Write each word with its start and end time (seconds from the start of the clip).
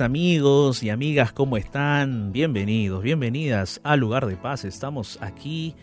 Amigos 0.00 0.82
y 0.82 0.90
amigas, 0.90 1.32
¿cómo 1.32 1.56
están? 1.56 2.32
Bienvenidos, 2.32 3.02
bienvenidas 3.02 3.80
al 3.82 4.00
lugar 4.00 4.26
de 4.26 4.36
paz. 4.36 4.64
Estamos 4.64 5.18
aquí 5.22 5.74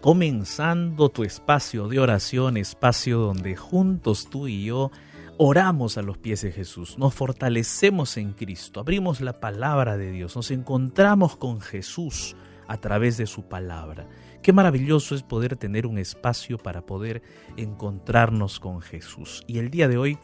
comenzando 0.00 1.08
tu 1.08 1.24
espacio 1.24 1.88
de 1.88 1.98
oración, 1.98 2.56
espacio 2.56 3.18
donde 3.18 3.56
juntos 3.56 4.28
tú 4.28 4.48
y 4.48 4.64
yo 4.64 4.90
oramos 5.38 5.96
a 5.96 6.02
los 6.02 6.18
pies 6.18 6.42
de 6.42 6.52
Jesús, 6.52 6.98
nos 6.98 7.14
fortalecemos 7.14 8.16
en 8.16 8.32
Cristo, 8.32 8.80
abrimos 8.80 9.20
la 9.20 9.40
palabra 9.40 9.96
de 9.96 10.10
Dios, 10.10 10.36
nos 10.36 10.50
encontramos 10.50 11.36
con 11.36 11.60
Jesús 11.60 12.36
a 12.68 12.76
través 12.76 13.16
de 13.16 13.26
su 13.26 13.44
palabra. 13.48 14.06
Qué 14.42 14.52
maravilloso 14.52 15.14
es 15.14 15.22
poder 15.22 15.56
tener 15.56 15.86
un 15.86 15.98
espacio 15.98 16.58
para 16.58 16.82
poder 16.82 17.22
encontrarnos 17.56 18.60
con 18.60 18.82
Jesús. 18.82 19.44
Y 19.46 19.58
el 19.58 19.70
día 19.70 19.88
de 19.88 19.96
hoy 19.96 20.18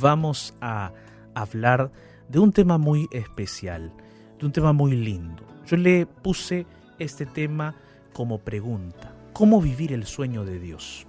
vamos 0.00 0.54
a 0.60 0.92
hablar 1.34 1.92
de 2.30 2.38
un 2.38 2.52
tema 2.52 2.78
muy 2.78 3.08
especial, 3.10 3.92
de 4.38 4.46
un 4.46 4.52
tema 4.52 4.72
muy 4.72 4.92
lindo. 4.92 5.42
Yo 5.66 5.76
le 5.76 6.06
puse 6.06 6.64
este 6.98 7.26
tema 7.26 7.74
como 8.12 8.38
pregunta. 8.38 9.14
¿Cómo 9.32 9.60
vivir 9.60 9.92
el 9.92 10.06
sueño 10.06 10.44
de 10.44 10.60
Dios? 10.60 11.06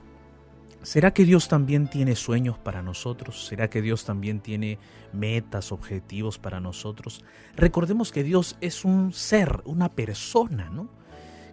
¿Será 0.81 1.13
que 1.13 1.25
Dios 1.25 1.47
también 1.47 1.87
tiene 1.87 2.15
sueños 2.15 2.57
para 2.57 2.81
nosotros? 2.81 3.45
¿Será 3.45 3.69
que 3.69 3.83
Dios 3.83 4.03
también 4.03 4.39
tiene 4.39 4.79
metas, 5.13 5.71
objetivos 5.71 6.39
para 6.39 6.59
nosotros? 6.59 7.23
Recordemos 7.55 8.11
que 8.11 8.23
Dios 8.23 8.57
es 8.61 8.83
un 8.83 9.13
ser, 9.13 9.61
una 9.65 9.89
persona, 9.89 10.71
¿no? 10.71 10.89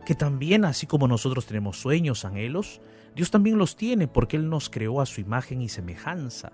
Que 0.07 0.15
también, 0.15 0.65
así 0.65 0.87
como 0.87 1.09
nosotros 1.09 1.45
tenemos 1.45 1.79
sueños, 1.79 2.25
anhelos, 2.25 2.81
Dios 3.15 3.31
también 3.31 3.59
los 3.59 3.77
tiene 3.77 4.09
porque 4.09 4.39
Él 4.39 4.49
nos 4.49 4.71
creó 4.71 5.03
a 5.03 5.07
su 5.07 5.21
imagen 5.21 5.61
y 5.61 5.69
semejanza. 5.69 6.53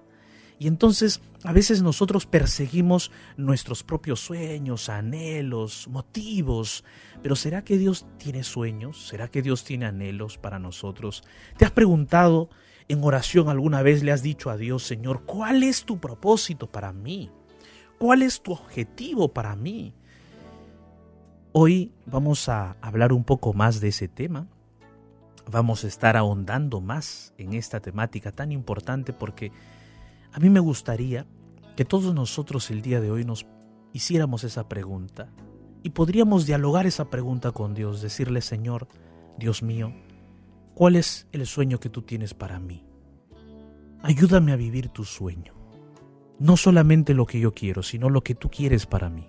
Y 0.64 0.66
entonces 0.66 1.20
a 1.42 1.52
veces 1.52 1.82
nosotros 1.82 2.24
perseguimos 2.24 3.10
nuestros 3.36 3.82
propios 3.82 4.20
sueños, 4.20 4.88
anhelos, 4.88 5.88
motivos. 5.88 6.84
Pero 7.22 7.36
¿será 7.36 7.62
que 7.62 7.76
Dios 7.76 8.06
tiene 8.16 8.42
sueños? 8.44 9.08
¿Será 9.08 9.28
que 9.28 9.42
Dios 9.42 9.62
tiene 9.62 9.84
anhelos 9.84 10.38
para 10.38 10.58
nosotros? 10.58 11.22
¿Te 11.58 11.66
has 11.66 11.70
preguntado 11.70 12.48
en 12.88 13.04
oración 13.04 13.50
alguna 13.50 13.82
vez 13.82 14.02
le 14.02 14.10
has 14.10 14.22
dicho 14.22 14.48
a 14.48 14.56
Dios, 14.56 14.84
Señor, 14.84 15.24
¿cuál 15.26 15.62
es 15.62 15.84
tu 15.84 15.98
propósito 15.98 16.66
para 16.66 16.94
mí? 16.94 17.30
¿Cuál 17.98 18.22
es 18.22 18.40
tu 18.40 18.52
objetivo 18.52 19.34
para 19.34 19.54
mí? 19.56 19.92
Hoy 21.52 21.92
vamos 22.06 22.48
a 22.48 22.78
hablar 22.80 23.12
un 23.12 23.24
poco 23.24 23.52
más 23.52 23.82
de 23.82 23.88
ese 23.88 24.08
tema. 24.08 24.46
Vamos 25.50 25.84
a 25.84 25.88
estar 25.88 26.16
ahondando 26.16 26.80
más 26.80 27.34
en 27.36 27.52
esta 27.52 27.80
temática 27.80 28.32
tan 28.32 28.50
importante 28.50 29.12
porque 29.12 29.52
a 30.34 30.40
mí 30.40 30.50
me 30.50 30.58
gustaría 30.58 31.26
que 31.76 31.84
todos 31.84 32.12
nosotros 32.12 32.68
el 32.72 32.82
día 32.82 33.00
de 33.00 33.08
hoy 33.08 33.24
nos 33.24 33.46
hiciéramos 33.92 34.42
esa 34.42 34.68
pregunta 34.68 35.30
y 35.84 35.90
podríamos 35.90 36.44
dialogar 36.44 36.88
esa 36.88 37.08
pregunta 37.08 37.52
con 37.52 37.72
Dios, 37.72 38.02
decirle, 38.02 38.40
Señor, 38.40 38.88
Dios 39.38 39.62
mío, 39.62 39.92
¿cuál 40.74 40.96
es 40.96 41.28
el 41.30 41.46
sueño 41.46 41.78
que 41.78 41.88
tú 41.88 42.02
tienes 42.02 42.34
para 42.34 42.58
mí? 42.58 42.84
Ayúdame 44.02 44.50
a 44.50 44.56
vivir 44.56 44.88
tu 44.88 45.04
sueño. 45.04 45.54
No 46.40 46.56
solamente 46.56 47.14
lo 47.14 47.26
que 47.26 47.38
yo 47.38 47.54
quiero, 47.54 47.84
sino 47.84 48.10
lo 48.10 48.24
que 48.24 48.34
tú 48.34 48.50
quieres 48.50 48.86
para 48.86 49.08
mí. 49.08 49.28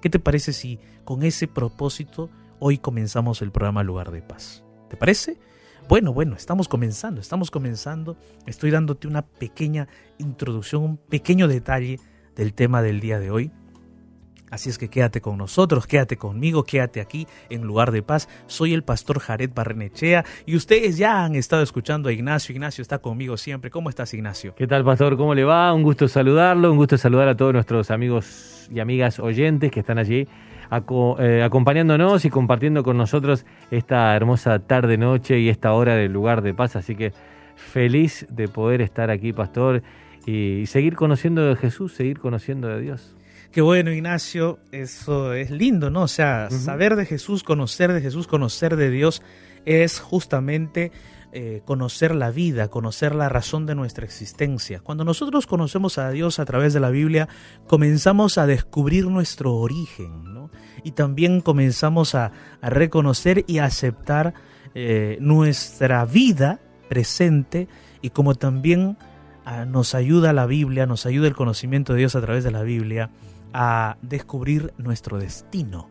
¿Qué 0.00 0.08
te 0.08 0.18
parece 0.18 0.54
si 0.54 0.80
con 1.04 1.24
ese 1.24 1.46
propósito 1.46 2.30
hoy 2.58 2.78
comenzamos 2.78 3.42
el 3.42 3.52
programa 3.52 3.82
Lugar 3.82 4.10
de 4.12 4.22
Paz? 4.22 4.64
¿Te 4.88 4.96
parece? 4.96 5.38
Bueno, 5.88 6.12
bueno, 6.12 6.36
estamos 6.36 6.68
comenzando, 6.68 7.18
estamos 7.18 7.50
comenzando. 7.50 8.18
Estoy 8.44 8.70
dándote 8.70 9.08
una 9.08 9.22
pequeña 9.22 9.88
introducción, 10.18 10.82
un 10.82 10.96
pequeño 10.98 11.48
detalle 11.48 11.98
del 12.36 12.52
tema 12.52 12.82
del 12.82 13.00
día 13.00 13.18
de 13.18 13.30
hoy. 13.30 13.50
Así 14.50 14.68
es 14.68 14.76
que 14.76 14.90
quédate 14.90 15.22
con 15.22 15.38
nosotros, 15.38 15.86
quédate 15.86 16.18
conmigo, 16.18 16.64
quédate 16.64 17.00
aquí 17.00 17.26
en 17.48 17.62
lugar 17.62 17.90
de 17.90 18.02
paz. 18.02 18.28
Soy 18.48 18.74
el 18.74 18.82
pastor 18.82 19.18
Jared 19.18 19.50
Barrenechea 19.54 20.26
y 20.44 20.56
ustedes 20.56 20.98
ya 20.98 21.24
han 21.24 21.36
estado 21.36 21.62
escuchando 21.62 22.10
a 22.10 22.12
Ignacio. 22.12 22.52
Ignacio 22.52 22.82
está 22.82 22.98
conmigo 22.98 23.38
siempre. 23.38 23.70
¿Cómo 23.70 23.88
estás, 23.88 24.12
Ignacio? 24.12 24.54
¿Qué 24.54 24.66
tal, 24.66 24.84
pastor? 24.84 25.16
¿Cómo 25.16 25.34
le 25.34 25.44
va? 25.44 25.72
Un 25.72 25.82
gusto 25.82 26.06
saludarlo, 26.06 26.70
un 26.70 26.76
gusto 26.76 26.98
saludar 26.98 27.28
a 27.28 27.36
todos 27.36 27.54
nuestros 27.54 27.90
amigos 27.90 28.68
y 28.70 28.80
amigas 28.80 29.18
oyentes 29.18 29.70
que 29.70 29.80
están 29.80 29.96
allí 29.96 30.28
eh, 30.70 31.42
acompañándonos 31.42 32.24
y 32.24 32.30
compartiendo 32.30 32.82
con 32.82 32.96
nosotros 32.96 33.44
esta 33.70 34.14
hermosa 34.14 34.58
tarde-noche 34.58 35.38
y 35.38 35.48
esta 35.48 35.72
hora 35.72 35.94
del 35.94 36.12
lugar 36.12 36.42
de 36.42 36.54
paz. 36.54 36.76
Así 36.76 36.94
que 36.94 37.12
feliz 37.56 38.26
de 38.30 38.48
poder 38.48 38.80
estar 38.80 39.10
aquí, 39.10 39.32
pastor, 39.32 39.82
y 40.26 40.66
seguir 40.66 40.94
conociendo 40.94 41.46
de 41.46 41.56
Jesús, 41.56 41.94
seguir 41.94 42.18
conociendo 42.18 42.68
de 42.68 42.80
Dios. 42.80 43.14
Qué 43.50 43.62
bueno, 43.62 43.90
Ignacio, 43.90 44.58
eso 44.72 45.32
es 45.32 45.50
lindo, 45.50 45.88
¿no? 45.88 46.02
O 46.02 46.08
sea, 46.08 46.50
saber 46.50 46.96
de 46.96 47.06
Jesús, 47.06 47.42
conocer 47.42 47.94
de 47.94 48.02
Jesús, 48.02 48.26
conocer 48.26 48.76
de 48.76 48.90
Dios 48.90 49.22
es 49.64 50.00
justamente 50.00 50.92
eh, 51.32 51.60
conocer 51.66 52.14
la 52.14 52.30
vida, 52.30 52.68
conocer 52.68 53.14
la 53.14 53.28
razón 53.28 53.66
de 53.66 53.74
nuestra 53.74 54.04
existencia. 54.04 54.80
Cuando 54.80 55.04
nosotros 55.04 55.46
conocemos 55.46 55.98
a 55.98 56.10
Dios 56.10 56.38
a 56.38 56.46
través 56.46 56.72
de 56.72 56.80
la 56.80 56.88
Biblia, 56.88 57.28
comenzamos 57.66 58.38
a 58.38 58.46
descubrir 58.46 59.06
nuestro 59.06 59.54
origen, 59.54 60.24
¿no? 60.24 60.37
Y 60.88 60.92
también 60.92 61.42
comenzamos 61.42 62.14
a, 62.14 62.32
reconocer 62.62 63.44
y 63.46 63.58
aceptar 63.58 64.32
eh, 64.74 65.18
nuestra 65.20 66.06
vida 66.06 66.60
presente 66.88 67.68
y 68.00 68.08
como 68.08 68.34
también 68.36 68.96
ah, 69.44 69.66
nos 69.66 69.94
ayuda 69.94 70.32
la 70.32 70.46
Biblia, 70.46 70.86
nos 70.86 71.04
ayuda 71.04 71.28
el 71.28 71.36
conocimiento 71.36 71.92
de 71.92 71.98
Dios 71.98 72.16
a 72.16 72.22
través 72.22 72.42
de 72.42 72.52
la 72.52 72.62
Biblia 72.62 73.10
a 73.52 73.98
descubrir 74.00 74.72
nuestro 74.78 75.18
destino. 75.18 75.90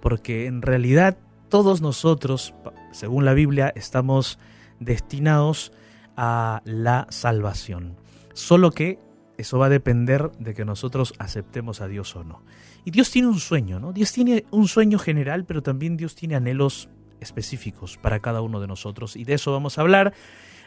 Porque 0.00 0.46
en 0.46 0.62
realidad 0.62 1.18
todos 1.50 1.82
nosotros, 1.82 2.54
según 2.90 3.26
la 3.26 3.34
Biblia, 3.34 3.70
estamos 3.76 4.38
destinados 4.80 5.72
a 6.16 6.62
la 6.64 7.06
salvación. 7.10 7.96
Solo 8.32 8.70
que 8.70 8.98
eso 9.36 9.58
va 9.58 9.66
a 9.66 9.68
depender 9.68 10.32
de 10.38 10.54
que 10.54 10.64
nosotros 10.64 11.12
aceptemos 11.18 11.82
a 11.82 11.86
Dios 11.86 12.16
o 12.16 12.24
no. 12.24 12.40
Y 12.84 12.90
Dios 12.90 13.10
tiene 13.10 13.28
un 13.28 13.38
sueño, 13.38 13.80
¿no? 13.80 13.92
Dios 13.92 14.12
tiene 14.12 14.44
un 14.50 14.68
sueño 14.68 14.98
general, 14.98 15.44
pero 15.44 15.62
también 15.62 15.96
Dios 15.96 16.14
tiene 16.14 16.36
anhelos 16.36 16.88
específicos 17.20 17.96
para 17.96 18.20
cada 18.20 18.40
uno 18.40 18.60
de 18.60 18.66
nosotros. 18.66 19.16
Y 19.16 19.24
de 19.24 19.34
eso 19.34 19.52
vamos 19.52 19.78
a 19.78 19.82
hablar 19.82 20.14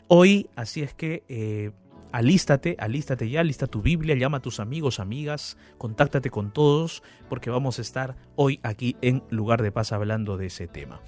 hoy. 0.07 0.49
Así 0.55 0.81
es 0.81 0.93
que 0.93 1.23
eh, 1.29 1.71
alístate, 2.11 2.75
alístate 2.79 3.29
ya, 3.29 3.41
alista 3.41 3.67
tu 3.67 3.81
Biblia, 3.81 4.15
llama 4.15 4.37
a 4.37 4.41
tus 4.41 4.59
amigos, 4.59 4.99
amigas, 4.99 5.57
contáctate 5.77 6.29
con 6.29 6.51
todos, 6.51 7.03
porque 7.29 7.49
vamos 7.49 7.79
a 7.79 7.81
estar 7.81 8.15
hoy 8.35 8.59
aquí 8.63 8.95
en 9.01 9.23
Lugar 9.29 9.61
de 9.61 9.71
Paz 9.71 9.91
hablando 9.91 10.37
de 10.37 10.47
ese 10.47 10.67
tema. 10.67 11.01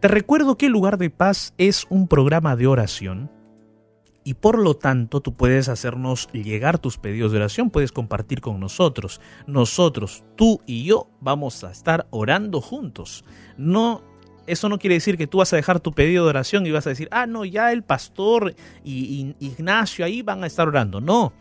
Te 0.00 0.08
recuerdo 0.08 0.56
que 0.58 0.68
Lugar 0.68 0.98
de 0.98 1.10
Paz 1.10 1.54
es 1.58 1.86
un 1.88 2.08
programa 2.08 2.56
de 2.56 2.66
oración 2.66 3.30
y 4.24 4.34
por 4.34 4.58
lo 4.58 4.74
tanto 4.74 5.20
tú 5.20 5.34
puedes 5.34 5.68
hacernos 5.68 6.28
llegar 6.32 6.78
tus 6.78 6.98
pedidos 6.98 7.32
de 7.32 7.38
oración, 7.38 7.70
puedes 7.70 7.92
compartir 7.92 8.40
con 8.40 8.60
nosotros. 8.60 9.20
Nosotros, 9.46 10.24
tú 10.36 10.60
y 10.66 10.84
yo, 10.84 11.08
vamos 11.20 11.64
a 11.64 11.70
estar 11.70 12.06
orando 12.10 12.60
juntos. 12.60 13.24
No, 13.56 14.02
eso 14.46 14.68
no 14.68 14.78
quiere 14.78 14.94
decir 14.94 15.16
que 15.16 15.26
tú 15.26 15.38
vas 15.38 15.52
a 15.52 15.56
dejar 15.56 15.80
tu 15.80 15.92
pedido 15.92 16.24
de 16.24 16.30
oración 16.30 16.66
y 16.66 16.70
vas 16.70 16.86
a 16.86 16.90
decir, 16.90 17.08
ah, 17.10 17.26
no, 17.26 17.44
ya 17.44 17.72
el 17.72 17.82
pastor 17.82 18.54
y, 18.84 19.34
y 19.38 19.46
Ignacio 19.46 20.04
ahí 20.04 20.22
van 20.22 20.44
a 20.44 20.46
estar 20.46 20.68
orando. 20.68 21.00
No, 21.00 21.32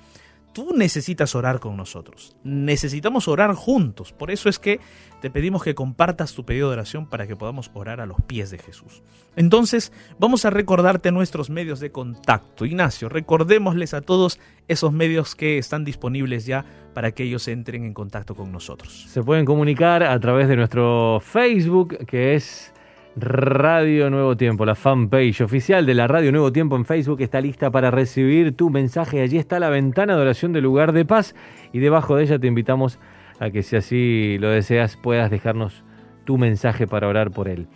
tú 0.53 0.73
necesitas 0.75 1.35
orar 1.35 1.59
con 1.59 1.77
nosotros. 1.77 2.35
Necesitamos 2.43 3.27
orar 3.27 3.53
juntos. 3.53 4.11
Por 4.11 4.31
eso 4.31 4.49
es 4.49 4.59
que 4.59 4.79
te 5.21 5.29
pedimos 5.29 5.63
que 5.63 5.75
compartas 5.75 6.33
tu 6.33 6.45
pedido 6.45 6.69
de 6.69 6.73
oración 6.73 7.07
para 7.07 7.27
que 7.27 7.35
podamos 7.35 7.71
orar 7.73 8.01
a 8.01 8.05
los 8.05 8.17
pies 8.21 8.51
de 8.51 8.57
Jesús. 8.57 9.03
Entonces, 9.35 9.91
vamos 10.19 10.45
a 10.45 10.49
recordarte 10.49 11.11
nuestros 11.11 11.49
medios 11.49 11.79
de 11.79 11.91
contacto. 11.91 12.65
Ignacio, 12.65 13.07
recordémosles 13.07 13.93
a 13.93 14.01
todos 14.01 14.39
esos 14.67 14.91
medios 14.91 15.35
que 15.35 15.57
están 15.57 15.85
disponibles 15.85 16.45
ya 16.45 16.65
para 16.93 17.11
que 17.11 17.23
ellos 17.23 17.47
entren 17.47 17.85
en 17.85 17.93
contacto 17.93 18.35
con 18.35 18.51
nosotros. 18.51 19.05
Se 19.09 19.23
pueden 19.23 19.45
comunicar 19.45 20.03
a 20.03 20.19
través 20.19 20.47
de 20.47 20.55
nuestro 20.55 21.21
Facebook, 21.21 22.05
que 22.05 22.35
es 22.35 22.73
Radio 23.17 24.09
Nuevo 24.09 24.37
Tiempo, 24.37 24.65
la 24.65 24.73
fanpage 24.73 25.41
oficial 25.41 25.85
de 25.85 25.93
la 25.93 26.07
Radio 26.07 26.31
Nuevo 26.31 26.53
Tiempo 26.53 26.77
en 26.77 26.85
Facebook 26.85 27.21
está 27.21 27.41
lista 27.41 27.69
para 27.69 27.91
recibir 27.91 28.55
tu 28.55 28.69
mensaje. 28.69 29.21
Allí 29.21 29.37
está 29.37 29.59
la 29.59 29.69
ventana 29.69 30.15
de 30.15 30.21
oración 30.21 30.53
del 30.53 30.63
lugar 30.63 30.93
de 30.93 31.03
paz 31.03 31.35
y 31.73 31.79
debajo 31.79 32.15
de 32.15 32.23
ella 32.23 32.39
te 32.39 32.47
invitamos 32.47 32.99
a 33.41 33.49
que 33.49 33.63
si 33.63 33.75
así 33.75 34.37
lo 34.39 34.49
deseas 34.49 34.95
puedas 34.95 35.29
dejarnos 35.29 35.83
tu 36.23 36.37
mensaje 36.37 36.87
para 36.87 37.09
orar 37.09 37.31
por 37.31 37.49
él. 37.49 37.67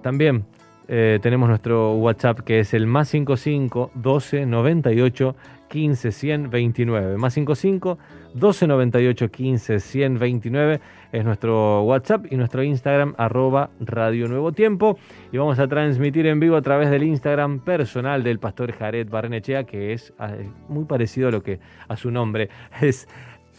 También 0.00 0.44
eh, 0.88 1.18
tenemos 1.22 1.48
nuestro 1.48 1.94
WhatsApp 1.94 2.40
que 2.40 2.60
es 2.60 2.74
el 2.74 2.86
más 2.86 3.08
55 3.08 3.92
12 3.94 4.46
98 4.46 5.36
15 5.72 6.12
129. 6.12 7.16
Más 7.16 7.32
55 7.32 7.98
12 8.34 8.66
98 8.66 9.30
15 9.30 9.80
129 9.80 10.80
es 11.12 11.24
nuestro 11.24 11.82
WhatsApp 11.84 12.26
y 12.30 12.36
nuestro 12.36 12.62
Instagram 12.62 13.14
arroba 13.16 13.70
Radio 13.80 14.28
Nuevo 14.28 14.52
Tiempo. 14.52 14.98
Y 15.32 15.38
vamos 15.38 15.58
a 15.58 15.68
transmitir 15.68 16.26
en 16.26 16.40
vivo 16.40 16.56
a 16.56 16.62
través 16.62 16.90
del 16.90 17.04
Instagram 17.04 17.60
personal 17.60 18.22
del 18.22 18.38
pastor 18.38 18.72
Jared 18.72 19.08
Barrenechea, 19.08 19.64
que 19.64 19.94
es 19.94 20.12
ah, 20.18 20.32
muy 20.68 20.84
parecido 20.84 21.28
a 21.28 21.30
lo 21.30 21.42
que 21.42 21.58
a 21.88 21.96
su 21.96 22.10
nombre. 22.10 22.50
Es 22.82 23.08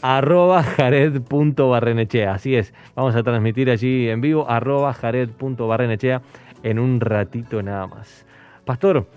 arroba 0.04 0.62
jared.barrenechea. 0.62 2.34
Así 2.34 2.56
es, 2.56 2.74
vamos 2.94 3.16
a 3.16 3.24
transmitir 3.24 3.70
allí 3.72 4.10
en 4.10 4.22
vivo, 4.22 4.50
arroba 4.50 4.94
jared.barrenechea 4.94 6.22
en 6.64 6.80
un 6.80 7.00
ratito 7.00 7.62
nada 7.62 7.88
más. 7.88 8.26
Pastor, 8.66 9.08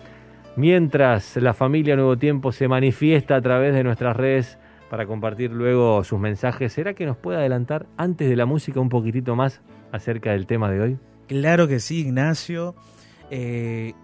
mientras 0.57 1.37
la 1.37 1.55
familia 1.55 1.97
Nuevo 1.97 2.19
Tiempo 2.19 2.53
se 2.53 2.69
manifiesta 2.69 3.37
a 3.37 3.41
través 3.41 3.75
de 3.75 3.85
nuestras 3.85 4.17
redes 4.17 4.59
para 4.91 5.07
compartir 5.07 5.51
luego 5.53 6.05
sus 6.05 6.19
mensajes, 6.19 6.73
¿será 6.73 6.95
que 6.95 7.07
nos 7.07 7.17
puede 7.17 7.39
adelantar 7.39 7.87
antes 7.97 8.29
de 8.29 8.37
la 8.37 8.47
música 8.47 8.81
un 8.81 8.89
poquitito 8.89 9.35
más 9.37 9.63
acerca 9.93 10.33
del 10.33 10.47
tema 10.47 10.71
de 10.71 10.81
hoy? 10.81 10.99
Claro 11.29 11.67
que 11.67 11.81
sí, 11.81 12.01
Ignacio. 12.01 12.75
Eh, 13.31 13.95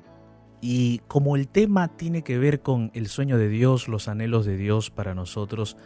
y 0.61 1.01
como 1.09 1.37
el 1.37 1.49
tema 1.49 1.89
tiene 1.89 2.23
que 2.23 2.39
ver 2.39 2.61
con 2.61 2.91
el 2.95 3.09
sueño 3.09 3.37
de 3.37 3.49
Dios, 3.49 3.89
los 3.89 4.09
anhelos 4.09 4.47
de 4.47 4.57
Dios 4.57 4.91
para 4.91 5.15
nosotros, 5.15 5.77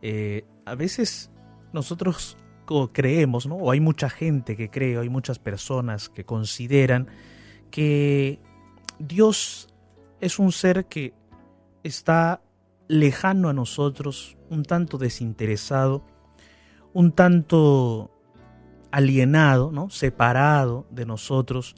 eh, 0.00 0.44
a 0.64 0.74
veces 0.74 1.30
nosotros 1.72 2.38
creemos, 2.92 3.46
¿no? 3.46 3.56
o 3.56 3.70
hay 3.70 3.80
mucha 3.80 4.08
gente 4.10 4.56
que 4.56 4.70
cree, 4.70 4.98
hay 4.98 5.08
muchas 5.08 5.38
personas 5.38 6.08
que 6.08 6.24
consideran 6.24 7.08
que 7.70 8.40
Dios 8.98 9.68
es 10.20 10.38
un 10.38 10.52
ser 10.52 10.86
que 10.86 11.14
está 11.82 12.40
lejano 12.88 13.48
a 13.48 13.52
nosotros, 13.52 14.36
un 14.50 14.64
tanto 14.64 14.98
desinteresado, 14.98 16.04
un 16.92 17.12
tanto 17.12 18.10
alienado, 18.90 19.72
¿no? 19.72 19.90
separado 19.90 20.86
de 20.90 21.06
nosotros, 21.06 21.74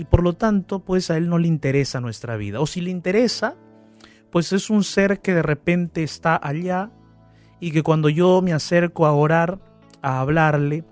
y 0.00 0.04
por 0.04 0.22
lo 0.22 0.32
tanto, 0.32 0.78
pues 0.80 1.10
a 1.10 1.18
él 1.18 1.28
no 1.28 1.36
le 1.36 1.46
interesa 1.46 2.00
nuestra 2.00 2.36
vida. 2.36 2.60
O 2.60 2.66
si 2.66 2.80
le 2.80 2.90
interesa, 2.90 3.56
pues 4.30 4.50
es 4.54 4.70
un 4.70 4.82
ser 4.82 5.20
que 5.20 5.34
de 5.34 5.42
repente 5.42 6.02
está 6.02 6.40
allá 6.42 6.90
y 7.60 7.70
que 7.70 7.82
cuando 7.82 8.08
yo 8.08 8.40
me 8.40 8.54
acerco 8.54 9.04
a 9.04 9.12
orar, 9.12 9.60
a 10.02 10.20
hablarle, 10.20 10.84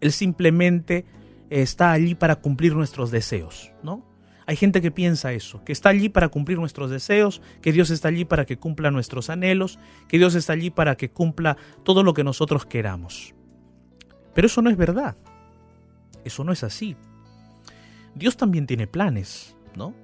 él 0.00 0.12
simplemente 0.12 1.04
está 1.50 1.92
allí 1.92 2.14
para 2.14 2.36
cumplir 2.36 2.74
nuestros 2.74 3.10
deseos, 3.10 3.72
¿no? 3.82 4.04
Hay 4.46 4.56
gente 4.56 4.82
que 4.82 4.90
piensa 4.90 5.32
eso, 5.32 5.64
que 5.64 5.72
está 5.72 5.88
allí 5.88 6.10
para 6.10 6.28
cumplir 6.28 6.58
nuestros 6.58 6.90
deseos, 6.90 7.40
que 7.62 7.72
Dios 7.72 7.90
está 7.90 8.08
allí 8.08 8.26
para 8.26 8.44
que 8.44 8.58
cumpla 8.58 8.90
nuestros 8.90 9.30
anhelos, 9.30 9.78
que 10.06 10.18
Dios 10.18 10.34
está 10.34 10.52
allí 10.52 10.70
para 10.70 10.96
que 10.96 11.10
cumpla 11.10 11.56
todo 11.82 12.02
lo 12.02 12.12
que 12.12 12.24
nosotros 12.24 12.66
queramos. 12.66 13.34
Pero 14.34 14.46
eso 14.46 14.60
no 14.60 14.68
es 14.68 14.76
verdad. 14.76 15.16
Eso 16.24 16.44
no 16.44 16.52
es 16.52 16.62
así. 16.62 16.96
Dios 18.14 18.36
también 18.36 18.66
tiene 18.66 18.86
planes, 18.86 19.56
¿no? 19.76 19.94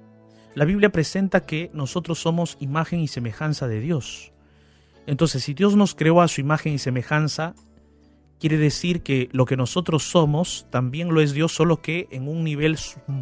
La 0.55 0.65
Biblia 0.65 0.91
presenta 0.91 1.45
que 1.45 1.69
nosotros 1.73 2.19
somos 2.19 2.57
imagen 2.59 2.99
y 2.99 3.07
semejanza 3.07 3.67
de 3.67 3.79
Dios. 3.79 4.33
Entonces, 5.05 5.43
si 5.43 5.53
Dios 5.53 5.75
nos 5.75 5.95
creó 5.95 6.21
a 6.21 6.27
su 6.27 6.41
imagen 6.41 6.73
y 6.73 6.77
semejanza, 6.77 7.53
quiere 8.41 8.57
decir 8.57 9.03
que 9.03 9.29
lo 9.31 9.45
que 9.45 9.55
nosotros 9.55 10.03
somos 10.03 10.65
también 10.71 11.13
lo 11.13 11.21
es 11.21 11.31
Dios, 11.31 11.53
solo 11.53 11.79
que 11.81 12.07
en 12.09 12.27
un 12.27 12.43
nivel 12.43 12.75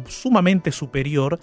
sumamente 0.08 0.72
superior 0.72 1.38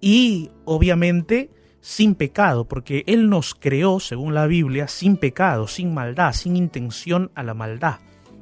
y 0.00 0.50
obviamente 0.64 1.50
sin 1.82 2.14
pecado, 2.14 2.66
porque 2.66 3.04
Él 3.06 3.28
nos 3.28 3.54
creó, 3.54 4.00
según 4.00 4.32
la 4.32 4.46
Biblia, 4.46 4.88
sin 4.88 5.18
pecado, 5.18 5.68
sin 5.68 5.92
maldad, 5.92 6.32
sin 6.32 6.56
intención 6.56 7.30
a 7.34 7.42
la 7.42 7.52
maldad, 7.52 8.00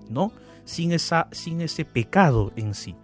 ¿no? 0.09 0.33
Sin, 0.65 0.93
esa, 0.93 1.27
sin 1.33 1.61
ese 1.61 1.85
pecado 1.85 2.53
en 2.55 2.73
sí. 2.75 2.95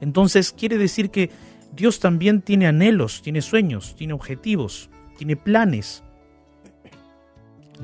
Entonces 0.00 0.52
quiere 0.52 0.78
decir 0.78 1.10
que 1.10 1.30
Dios 1.74 2.00
también 2.00 2.40
tiene 2.40 2.66
anhelos, 2.66 3.20
tiene 3.20 3.42
sueños, 3.42 3.94
tiene 3.96 4.14
objetivos, 4.14 4.88
tiene 5.18 5.36
planes. 5.36 6.02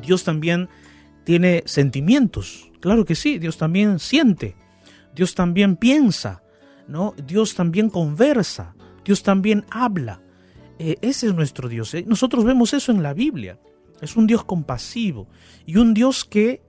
Dios 0.01 0.25
también 0.25 0.71
tiene 1.25 1.63
sentimientos, 1.67 2.71
Claro 2.85 3.07
que 3.07 3.15
sí, 3.15 3.39
Dios 3.39 3.57
también 3.57 3.99
siente, 3.99 4.57
Dios 5.15 5.35
también 5.35 5.77
piensa, 5.77 6.43
¿no? 6.87 7.15
Dios 7.27 7.55
también 7.55 7.89
conversa, 7.89 8.75
Dios 9.03 9.23
también 9.23 9.65
habla. 9.71 10.21
Eh, 10.79 10.97
ese 11.01 11.29
es 11.29 11.35
nuestro 11.35 11.71
Dios. 11.71 11.95
¿eh? 11.95 12.05
Nosotros 12.07 12.45
vemos 12.45 12.75
eso 12.75 12.93
en 12.93 13.03
la 13.03 13.15
Biblia. 13.15 13.59
Es 14.03 14.17
un 14.17 14.27
Dios 14.27 14.45
compasivo 14.45 15.29
y 15.65 15.79
un 15.79 15.95
Dios 15.95 16.27
que 16.27 16.61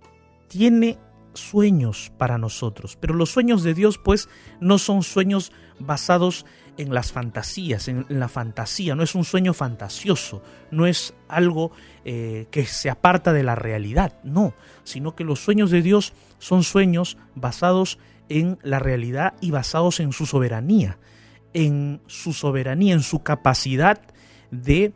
tiene 0.48 0.98
sueños 1.36 2.12
para 2.18 2.38
nosotros. 2.38 2.98
Pero 3.00 3.13
los 3.13 3.30
sueños 3.30 3.63
de 3.63 3.74
Dios 3.74 3.98
pues 3.98 4.30
no 4.60 4.77
son 4.77 5.04
sueños 5.04 5.51
basados 5.80 6.46
en 6.77 6.94
las 6.94 7.12
fantasías, 7.12 7.88
en, 7.88 8.06
la 8.10 8.27
fantasía, 8.27 8.96
no 8.96 9.04
es 9.04 9.15
un 9.15 9.24
sueño 9.24 9.54
fantasioso, 9.54 10.42
no 10.72 10.88
es 10.88 11.13
algo 11.27 11.72
eh, 12.04 12.48
que 12.51 12.65
se 12.65 12.89
aparta 12.89 13.32
de 13.34 13.44
la 13.44 13.56
realidad, 13.56 14.20
no, 14.24 14.54
sino 14.84 15.15
que 15.15 15.24
los 15.24 15.39
sueños 15.39 15.72
de 15.72 15.82
Dios 15.82 16.13
son 16.38 16.63
sueños 16.63 17.18
basados 17.34 17.98
en 18.27 18.58
la 18.62 18.80
realidad 18.80 19.36
y 19.39 19.51
basados 19.51 20.00
en 20.00 20.12
su 20.12 20.25
soberanía, 20.25 20.98
en 21.54 22.01
su 22.08 22.34
soberanía, 22.34 22.94
en 22.94 23.04
su 23.04 23.24
capacidad 23.24 24.01
de 24.51 24.94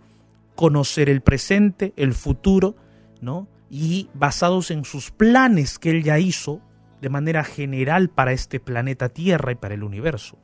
conocer 0.55 1.10
el 1.10 1.22
presente, 1.22 1.93
el 1.96 2.13
futuro, 2.13 2.75
¿no? 3.22 3.48
Y 3.69 4.09
basados 4.13 4.71
en 4.71 4.85
sus 4.85 5.11
planes 5.11 5.77
que 5.79 5.91
él 5.91 6.03
ya 6.03 6.19
hizo 6.19 6.61
de 7.01 7.09
manera 7.09 7.43
general 7.43 8.09
para 8.09 8.31
este 8.31 8.59
planeta 8.59 9.09
Tierra 9.09 9.51
y 9.51 9.55
para 9.55 9.75
el 9.75 9.83
universo. 9.83 10.38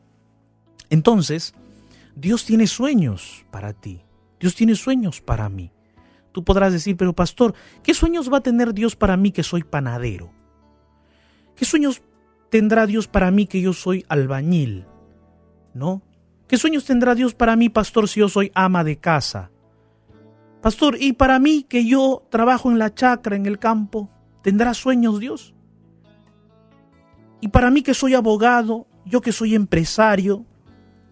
Entonces, 0.89 1.53
Dios 2.15 2.46
tiene 2.46 2.67
sueños 2.67 3.46
para 3.51 3.74
ti. 3.74 4.01
Dios 4.39 4.55
tiene 4.55 4.75
sueños 4.75 5.22
para 5.22 5.50
mí. 5.50 5.72
Tú 6.32 6.44
podrás 6.44 6.74
decir, 6.74 6.98
pero 6.98 7.13
pastor, 7.13 7.53
¿qué 7.84 7.94
sueños 7.94 8.32
va 8.32 8.38
a 8.38 8.44
tener 8.44 8.74
Dios 8.74 8.96
para 8.96 9.17
mí 9.17 9.32
que 9.32 9.44
soy 9.44 9.63
panadero? 9.63 10.32
¿Qué 11.55 11.65
sueños 11.65 12.01
tendrá 12.50 12.86
Dios 12.86 13.08
para 13.08 13.32
mí 13.32 13.48
que 13.48 13.62
yo 13.62 13.74
soy 13.74 14.05
albañil? 14.10 14.86
¿No? 15.74 16.01
¿Qué 16.48 16.58
sueños 16.58 16.86
tendrá 16.86 17.15
Dios 17.15 17.34
para 17.34 17.55
mí, 17.55 17.70
pastor, 17.70 18.08
si 18.08 18.20
yo 18.20 18.29
soy 18.29 18.51
ama 18.53 18.84
de 18.84 18.98
casa? 18.98 19.50
Pastor, 20.65 20.98
¿y 21.00 21.13
para 21.13 21.38
mí 21.38 21.63
que 21.69 21.86
yo 21.86 22.25
trabajo 22.31 22.72
en 22.72 22.79
la 22.79 22.91
chacra, 22.91 23.36
en 23.36 23.45
el 23.45 23.60
campo, 23.60 24.10
tendrá 24.41 24.74
sueños 24.74 25.19
Dios? 25.19 25.53
¿Y 27.39 27.50
para 27.50 27.69
mí 27.69 27.84
que 27.84 27.93
soy 27.93 28.15
abogado, 28.15 28.88
yo 29.05 29.22
que 29.22 29.31
soy 29.31 29.53
empresario, 29.53 30.43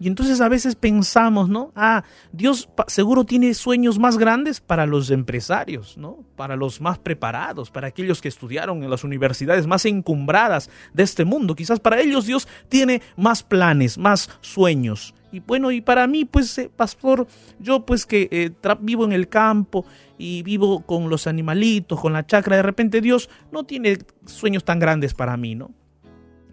y 0.00 0.08
entonces 0.08 0.40
a 0.40 0.48
veces 0.48 0.74
pensamos, 0.74 1.48
¿no? 1.48 1.70
Ah, 1.76 2.02
Dios 2.32 2.68
seguro 2.88 3.22
tiene 3.22 3.54
sueños 3.54 3.96
más 3.96 4.18
grandes 4.18 4.60
para 4.60 4.86
los 4.86 5.12
empresarios, 5.12 5.96
¿no? 5.96 6.24
Para 6.34 6.56
los 6.56 6.80
más 6.80 6.98
preparados, 6.98 7.70
para 7.70 7.86
aquellos 7.86 8.20
que 8.20 8.26
estudiaron 8.26 8.82
en 8.82 8.90
las 8.90 9.04
universidades 9.04 9.68
más 9.68 9.84
encumbradas 9.84 10.68
de 10.92 11.04
este 11.04 11.24
mundo. 11.24 11.54
Quizás 11.54 11.78
para 11.78 12.00
ellos 12.00 12.26
Dios 12.26 12.48
tiene 12.68 13.02
más 13.16 13.44
planes, 13.44 13.98
más 13.98 14.30
sueños. 14.40 15.14
Y 15.34 15.40
bueno, 15.40 15.72
y 15.72 15.80
para 15.80 16.06
mí, 16.06 16.24
pues, 16.24 16.56
eh, 16.58 16.70
pastor, 16.74 17.26
yo 17.58 17.84
pues 17.84 18.06
que 18.06 18.28
eh, 18.30 18.52
vivo 18.78 19.04
en 19.04 19.10
el 19.10 19.28
campo 19.28 19.84
y 20.16 20.44
vivo 20.44 20.86
con 20.86 21.10
los 21.10 21.26
animalitos, 21.26 22.00
con 22.00 22.12
la 22.12 22.24
chacra, 22.24 22.54
de 22.54 22.62
repente 22.62 23.00
Dios 23.00 23.28
no 23.50 23.64
tiene 23.64 23.98
sueños 24.26 24.64
tan 24.64 24.78
grandes 24.78 25.12
para 25.12 25.36
mí, 25.36 25.56
¿no? 25.56 25.72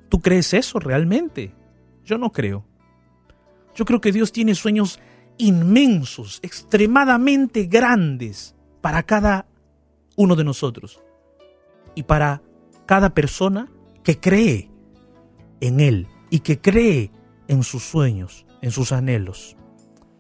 ¿Tú 0.09 0.19
crees 0.19 0.55
eso 0.55 0.79
realmente? 0.79 1.53
Yo 2.03 2.17
no 2.17 2.31
creo. 2.31 2.65
Yo 3.75 3.85
creo 3.85 4.01
que 4.01 4.11
Dios 4.11 4.31
tiene 4.31 4.55
sueños 4.55 4.99
inmensos, 5.37 6.39
extremadamente 6.41 7.65
grandes 7.65 8.55
para 8.81 9.03
cada 9.03 9.45
uno 10.15 10.35
de 10.35 10.43
nosotros 10.43 11.03
y 11.93 12.01
para 12.01 12.41
cada 12.87 13.13
persona 13.13 13.71
que 14.01 14.19
cree 14.19 14.71
en 15.59 15.79
Él 15.79 16.07
y 16.31 16.39
que 16.39 16.59
cree 16.59 17.11
en 17.47 17.61
sus 17.61 17.83
sueños, 17.83 18.47
en 18.61 18.71
sus 18.71 18.91
anhelos. 18.91 19.57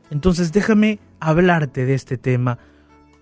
Entonces 0.09 0.51
déjame 0.51 0.99
hablarte 1.19 1.85
de 1.85 1.93
este 1.93 2.17
tema 2.17 2.57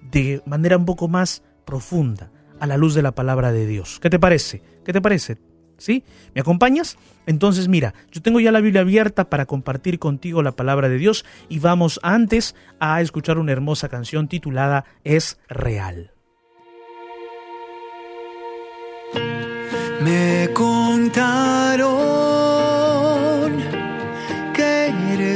de 0.01 0.41
manera 0.45 0.77
un 0.77 0.85
poco 0.85 1.07
más 1.07 1.43
profunda, 1.65 2.31
a 2.59 2.67
la 2.67 2.77
luz 2.77 2.95
de 2.95 3.01
la 3.01 3.13
palabra 3.13 3.51
de 3.51 3.65
Dios. 3.65 3.99
¿Qué 4.01 4.09
te 4.09 4.19
parece? 4.19 4.61
¿Qué 4.83 4.91
te 4.91 5.01
parece? 5.01 5.37
¿Sí? 5.77 6.03
¿Me 6.33 6.41
acompañas? 6.41 6.97
Entonces 7.25 7.69
mira, 7.69 7.93
yo 8.11 8.21
tengo 8.21 8.39
ya 8.39 8.51
la 8.51 8.59
Biblia 8.59 8.81
abierta 8.81 9.29
para 9.29 9.45
compartir 9.45 9.99
contigo 9.99 10.41
la 10.41 10.51
palabra 10.51 10.89
de 10.89 10.97
Dios 10.97 11.25
y 11.47 11.59
vamos 11.59 11.99
antes 12.03 12.55
a 12.79 13.01
escuchar 13.01 13.37
una 13.37 13.53
hermosa 13.53 13.87
canción 13.87 14.27
titulada 14.27 14.83
Es 15.03 15.39
real. 15.47 16.11
Me 20.01 20.49
contaron 20.53 22.58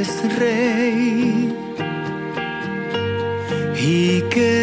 eres 0.04 0.38
rey 0.38 1.56
y 3.80 4.22
que 4.30 4.63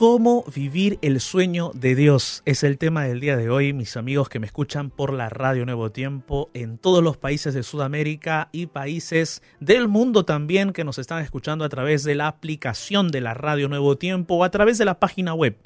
Cómo 0.00 0.46
vivir 0.54 0.98
el 1.02 1.20
sueño 1.20 1.72
de 1.74 1.94
Dios. 1.94 2.40
Es 2.46 2.64
el 2.64 2.78
tema 2.78 3.04
del 3.04 3.20
día 3.20 3.36
de 3.36 3.50
hoy, 3.50 3.74
mis 3.74 3.98
amigos 3.98 4.30
que 4.30 4.38
me 4.38 4.46
escuchan 4.46 4.88
por 4.88 5.12
la 5.12 5.28
radio 5.28 5.66
Nuevo 5.66 5.92
Tiempo 5.92 6.48
en 6.54 6.78
todos 6.78 7.04
los 7.04 7.18
países 7.18 7.52
de 7.52 7.62
Sudamérica 7.62 8.48
y 8.50 8.64
países 8.64 9.42
del 9.60 9.88
mundo 9.88 10.24
también 10.24 10.72
que 10.72 10.84
nos 10.84 10.98
están 10.98 11.22
escuchando 11.22 11.66
a 11.66 11.68
través 11.68 12.02
de 12.02 12.14
la 12.14 12.28
aplicación 12.28 13.10
de 13.10 13.20
la 13.20 13.34
radio 13.34 13.68
Nuevo 13.68 13.98
Tiempo 13.98 14.36
o 14.36 14.44
a 14.44 14.50
través 14.50 14.78
de 14.78 14.86
la 14.86 14.98
página 14.98 15.34
web. 15.34 15.58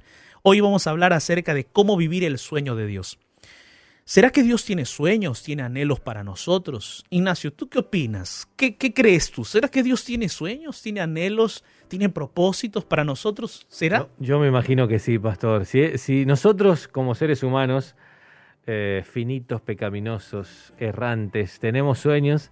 Hoy 0.43 0.59
vamos 0.59 0.89
a 0.89 0.91
hablar 0.91 1.13
acerca 1.13 1.55
de 1.55 1.67
cómo 1.67 1.97
vivir 1.97 2.25
el 2.25 2.39
sueño 2.39 2.75
de 2.75 2.89
Dios. 2.89 3.21
¿Será 4.05 4.31
que 4.31 4.43
Dios 4.43 4.65
tiene 4.65 4.85
sueños, 4.85 5.43
tiene 5.43 5.63
anhelos 5.63 5.99
para 5.99 6.23
nosotros? 6.23 7.05
Ignacio, 7.11 7.53
¿tú 7.53 7.69
qué 7.69 7.79
opinas? 7.79 8.47
¿Qué, 8.55 8.77
qué 8.77 8.93
crees 8.93 9.31
tú? 9.31 9.45
¿Será 9.45 9.69
que 9.69 9.83
Dios 9.83 10.05
tiene 10.05 10.29
sueños, 10.29 10.83
tiene 10.83 11.01
anhelos? 11.01 11.65
tiene 11.89 12.09
propósitos 12.09 12.85
para 12.85 13.05
nosotros? 13.05 13.67
¿Será? 13.69 14.09
Yo, 14.19 14.41
me 14.41 14.49
imagino 14.49 14.89
que 14.89 14.99
sí, 14.99 15.17
pastor. 15.19 15.65
Si, 15.65 16.27
nosotros 16.27 16.89
como 16.89 17.15
seres 17.15 17.45
humanos, 17.45 17.95
eh, 18.67 19.03
finitos, 19.05 19.61
pecaminosos, 19.61 20.75
errantes, 20.79 21.61
tenemos 21.61 22.01
sueños 22.01 22.51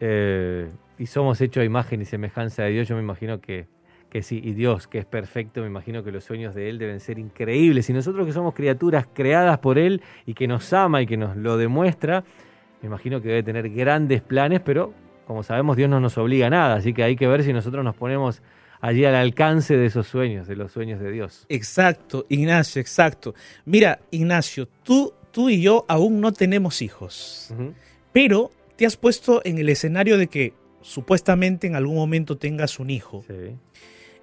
eh, 0.00 0.68
y 0.98 1.06
somos 1.06 1.40
hechos 1.40 1.62
a 1.62 1.64
imagen 1.64 2.02
y 2.02 2.04
semejanza 2.04 2.64
de 2.64 2.70
Dios, 2.70 2.88
yo 2.88 2.96
me 2.96 3.02
imagino 3.02 3.40
que, 3.40 3.68
que 4.12 4.22
sí. 4.22 4.42
Y 4.44 4.52
Dios, 4.52 4.88
que 4.88 4.98
es 4.98 5.06
perfecto, 5.06 5.62
me 5.62 5.68
imagino 5.68 6.04
que 6.04 6.12
los 6.12 6.22
sueños 6.22 6.54
de 6.54 6.68
Él 6.68 6.78
deben 6.78 7.00
ser 7.00 7.18
increíbles. 7.18 7.88
Y 7.88 7.94
nosotros 7.94 8.26
que 8.26 8.32
somos 8.34 8.52
criaturas 8.52 9.06
creadas 9.10 9.58
por 9.58 9.78
Él 9.78 10.02
y 10.26 10.34
que 10.34 10.46
nos 10.46 10.70
ama 10.74 11.00
y 11.00 11.06
que 11.06 11.16
nos 11.16 11.34
lo 11.34 11.56
demuestra, 11.56 12.22
me 12.82 12.88
imagino 12.88 13.22
que 13.22 13.28
debe 13.28 13.42
tener 13.42 13.70
grandes 13.70 14.20
planes, 14.20 14.60
pero 14.60 14.92
como 15.26 15.42
sabemos 15.42 15.78
Dios 15.78 15.88
no 15.88 15.98
nos 15.98 16.18
obliga 16.18 16.48
a 16.48 16.50
nada, 16.50 16.74
así 16.74 16.92
que 16.92 17.02
hay 17.02 17.16
que 17.16 17.26
ver 17.26 17.42
si 17.42 17.54
nosotros 17.54 17.82
nos 17.82 17.96
ponemos 17.96 18.42
allí 18.82 19.06
al 19.06 19.14
alcance 19.14 19.78
de 19.78 19.86
esos 19.86 20.06
sueños, 20.08 20.46
de 20.46 20.56
los 20.56 20.72
sueños 20.72 21.00
de 21.00 21.10
Dios. 21.10 21.46
Exacto, 21.48 22.26
Ignacio, 22.28 22.82
exacto. 22.82 23.34
Mira, 23.64 23.98
Ignacio, 24.10 24.68
tú, 24.82 25.14
tú 25.30 25.48
y 25.48 25.62
yo 25.62 25.86
aún 25.88 26.20
no 26.20 26.32
tenemos 26.32 26.82
hijos, 26.82 27.54
pero 28.12 28.50
te 28.76 28.84
has 28.84 28.98
puesto 28.98 29.40
en 29.46 29.56
el 29.56 29.70
escenario 29.70 30.18
de 30.18 30.26
que 30.26 30.52
supuestamente 30.82 31.66
en 31.66 31.76
algún 31.76 31.96
momento 31.96 32.36
tengas 32.36 32.78
un 32.78 32.90
hijo. 32.90 33.24
Sí. 33.26 33.56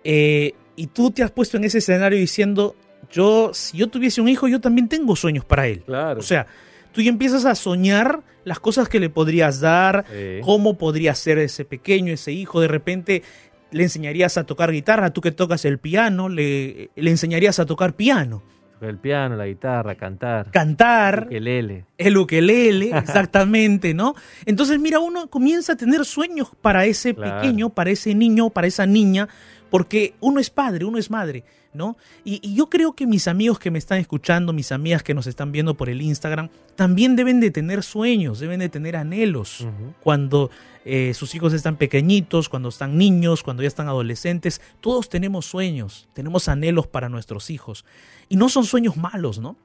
Eh, 0.04 0.54
y 0.76 0.88
tú 0.88 1.12
te 1.12 1.24
has 1.24 1.32
puesto 1.32 1.58
en 1.58 1.66
ese 1.66 1.80
escenario 1.80 2.18
diciendo, 2.18 2.76
yo, 3.12 3.52
si 3.54 3.78
yo 3.78 3.88
tuviese 3.88 4.22
un 4.22 4.30
hijo, 4.30 4.48
yo 4.48 4.62
también 4.62 4.88
tengo 4.88 5.16
sueños 5.16 5.46
para 5.46 5.68
él. 5.68 5.82
Claro. 5.86 6.20
O 6.20 6.24
sea, 6.24 6.48
tú 6.92 7.02
ya 7.02 7.10
empiezas 7.10 7.46
a 7.46 7.56
soñar 7.56 8.22
las 8.46 8.60
cosas 8.60 8.88
que 8.88 9.00
le 9.00 9.10
podrías 9.10 9.60
dar, 9.60 10.06
cómo 10.44 10.78
podría 10.78 11.14
ser 11.16 11.38
ese 11.38 11.66
pequeño, 11.66 12.14
ese 12.14 12.32
hijo, 12.32 12.62
de 12.62 12.68
repente 12.68 13.24
le 13.72 13.84
enseñarías 13.84 14.38
a 14.38 14.46
tocar 14.46 14.72
guitarra, 14.72 15.12
tú 15.12 15.22
que 15.22 15.32
tocas 15.32 15.66
el 15.66 15.78
piano, 15.78 16.30
le, 16.30 16.90
le 16.96 17.12
enseñarías 17.12 17.60
a 17.60 17.66
tocar 17.66 17.96
piano. 17.96 18.42
El 18.82 18.98
piano, 18.98 19.36
la 19.36 19.46
guitarra, 19.46 19.96
cantar. 19.96 20.52
Cantar. 20.52 21.20
El 21.20 21.26
ukelele. 21.26 21.86
El 21.98 22.18
ukelele, 22.18 22.92
exactamente, 22.98 23.94
¿no? 23.94 24.16
Entonces, 24.46 24.80
mira, 24.80 25.00
uno 25.00 25.30
comienza 25.30 25.74
a 25.74 25.76
tener 25.76 26.06
sueños 26.06 26.50
para 26.62 26.86
ese 26.86 27.14
pequeño, 27.14 27.70
para 27.72 27.90
ese 27.90 28.16
niño, 28.16 28.50
para 28.50 28.68
esa 28.68 28.86
niña, 28.86 29.28
porque 29.70 30.16
uno 30.20 30.40
es 30.40 30.50
padre, 30.50 30.86
uno 30.86 30.98
es 30.98 31.10
madre, 31.10 31.44
¿no? 31.74 31.98
Y, 32.24 32.54
yo 32.54 32.70
creo 32.70 32.94
que 32.94 33.06
mis 33.06 33.28
amigos 33.28 33.60
que 33.60 33.72
me 33.72 33.80
están 33.80 34.00
escuchando, 34.00 34.54
mis 34.54 34.72
amigas 34.72 35.04
que 35.04 35.14
nos 35.14 35.28
están 35.28 35.52
viendo 35.52 35.76
por 35.76 35.90
el 35.90 36.02
Instagram, 36.02 36.50
también 36.76 37.16
deben 37.16 37.40
de 37.40 37.52
tener 37.52 37.84
sueños, 37.84 38.40
deben 38.40 38.60
de 38.60 38.70
tener 38.70 38.96
anhelos 38.96 39.68
cuando 40.02 40.50
eh, 40.86 41.14
sus 41.14 41.36
hijos 41.36 41.54
están 41.54 41.76
pequeñitos, 41.78 42.50
cuando 42.50 42.70
están 42.70 42.98
niños, 42.98 43.44
cuando 43.44 43.64
ya 43.64 43.68
están 43.68 43.88
adolescentes. 43.88 44.62
Todos 44.82 45.10
tenemos 45.10 45.46
sueños, 45.46 46.10
tenemos 46.14 46.48
anhelos 46.48 46.88
para 46.88 47.10
nuestros 47.10 47.50
hijos. 47.50 47.86
Y 48.28 48.36
no 48.36 48.50
son 48.50 48.66
sueños 48.66 48.98
malos, 48.98 49.40
¿no? 49.40 49.58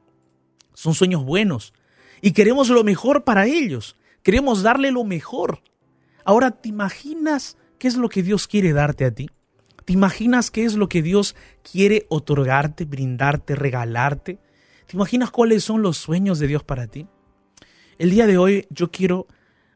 Son 0.74 0.94
sueños 0.94 1.24
buenos. 1.24 1.72
Y 2.20 2.32
queremos 2.32 2.68
lo 2.68 2.84
mejor 2.84 3.24
para 3.24 3.46
ellos. 3.46 3.96
Queremos 4.22 4.62
darle 4.62 4.90
lo 4.90 5.04
mejor. 5.04 5.62
Ahora, 6.24 6.50
¿te 6.50 6.70
imaginas 6.70 7.56
qué 7.78 7.88
es 7.88 7.96
lo 7.96 8.08
que 8.08 8.22
Dios 8.22 8.48
quiere 8.48 8.72
darte 8.72 9.04
a 9.04 9.14
ti? 9.14 9.28
¿Te 9.84 9.92
imaginas 9.92 10.50
qué 10.50 10.64
es 10.64 10.74
lo 10.74 10.88
que 10.88 11.02
Dios 11.02 11.36
quiere 11.62 12.06
otorgarte, 12.08 12.84
brindarte, 12.84 13.54
regalarte? 13.54 14.38
¿Te 14.86 14.96
imaginas 14.96 15.30
cuáles 15.30 15.64
son 15.64 15.82
los 15.82 15.98
sueños 15.98 16.38
de 16.38 16.46
Dios 16.46 16.62
para 16.62 16.86
ti? 16.86 17.06
El 17.98 18.10
día 18.10 18.26
de 18.26 18.38
hoy 18.38 18.66
yo 18.70 18.90
quiero 18.90 19.26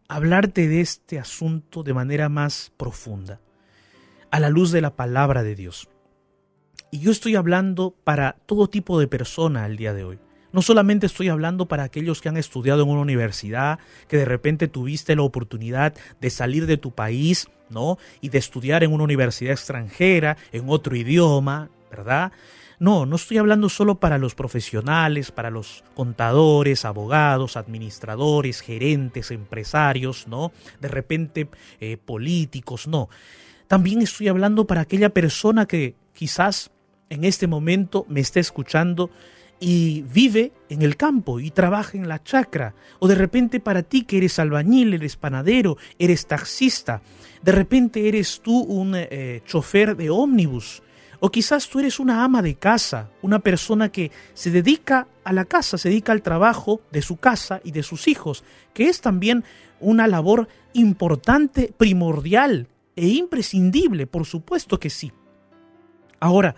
hablarte 0.09 0.67
de 0.67 0.81
este 0.81 1.19
asunto 1.19 1.83
de 1.83 1.93
manera 1.93 2.29
más 2.31 2.73
profunda, 2.77 3.41
a 4.31 4.41
la 4.41 4.49
luz 4.49 4.73
de 4.73 4.81
la 4.81 4.97
palabra 4.97 5.43
de 5.43 5.55
Dios. 5.55 5.89
Y 6.91 7.01
yo 7.01 7.11
estoy 7.11 7.37
hablando 7.37 7.95
para 8.05 8.37
todo 8.47 8.69
tipo 8.69 8.99
de 8.99 9.09
persona 9.09 9.67
el 9.67 9.77
día 9.77 9.93
de 9.93 10.05
hoy. 10.05 10.19
No 10.59 10.63
solamente 10.63 11.07
estoy 11.07 11.29
hablando 11.29 11.67
para 11.67 11.85
aquellos 11.85 12.21
que 12.21 12.29
han 12.29 12.37
estudiado 12.37 12.83
en 12.83 12.89
una 12.89 13.01
universidad, 13.01 13.79
que 14.09 14.17
de 14.17 14.25
repente 14.25 14.67
tuviste 14.67 15.15
la 15.15 15.23
oportunidad 15.23 15.95
de 16.21 16.31
salir 16.31 16.67
de 16.67 16.77
tu 16.77 16.91
país, 16.91 17.47
¿no? 17.71 17.97
Y 18.21 18.31
de 18.31 18.39
estudiar 18.39 18.83
en 18.83 18.93
una 18.93 19.05
universidad 19.05 19.53
extranjera, 19.53 20.37
en 20.51 20.65
otro 20.69 20.97
idioma, 20.97 21.71
¿verdad? 21.93 22.33
No, 22.81 23.07
no 23.07 23.15
estoy 23.15 23.39
hablando 23.39 23.69
solo 23.69 24.01
para 24.01 24.19
los 24.19 24.35
profesionales, 24.35 25.31
para 25.31 25.51
los 25.51 25.85
contadores, 25.95 26.85
abogados, 26.85 27.57
administradores, 27.57 28.61
gerentes, 28.61 29.31
empresarios, 29.31 30.27
¿no? 30.27 30.51
De 30.81 30.89
repente 30.89 31.49
eh, 31.79 31.99
políticos, 31.99 32.89
no. 32.89 33.09
También 33.69 34.03
estoy 34.03 34.27
hablando 34.27 34.67
para 34.67 34.81
aquella 34.81 35.11
persona 35.11 35.67
que 35.67 35.95
quizás 36.15 36.73
en 37.11 37.23
este 37.25 37.47
momento 37.47 38.07
me 38.09 38.19
esté 38.19 38.41
escuchando 38.41 39.09
y 39.61 40.03
vive 40.03 40.53
en 40.69 40.83
el 40.83 40.97
campo 40.97 41.41
y 41.41 41.51
trabaja 41.51 41.97
en 41.97 42.09
la 42.09 42.23
chacra. 42.23 42.75
O 42.99 43.09
de 43.09 43.15
repente 43.15 43.61
para 43.61 43.83
ti 43.83 44.03
que 44.03 44.19
eres 44.19 44.39
albañil, 44.39 44.95
eres 44.95 45.17
panadero, 45.17 45.77
eres 45.99 46.27
taxista. 46.27 47.03
De 47.43 47.53
repente 47.53 48.09
eres 48.09 48.41
tú 48.41 48.61
un 48.61 48.95
eh, 48.95 49.43
chofer 49.47 49.97
de 49.97 50.11
ómnibus. 50.11 50.83
O 51.21 51.31
quizás 51.31 51.69
tú 51.69 51.81
eres 51.81 51.99
una 51.99 52.23
ama 52.23 52.43
de 52.43 52.55
casa, 52.55 53.11
una 53.23 53.41
persona 53.41 53.89
que 53.89 54.13
se 54.35 54.53
dedica 54.53 55.09
a 55.25 55.33
la 55.33 55.45
casa, 55.45 55.77
se 55.77 55.89
dedica 55.89 56.13
al 56.13 56.23
trabajo 56.23 56.81
de 56.93 57.03
su 57.03 57.17
casa 57.17 57.61
y 57.65 57.73
de 57.73 57.83
sus 57.83 58.07
hijos, 58.07 58.45
que 58.73 58.89
es 58.89 59.01
también 59.01 59.43
una 59.81 60.07
labor 60.07 60.49
importante, 60.75 61.75
primordial 61.77 62.69
e 62.95 63.09
imprescindible, 63.09 64.07
por 64.07 64.27
supuesto 64.27 64.79
que 64.79 64.91
sí. 64.91 65.13
Ahora, 66.21 66.55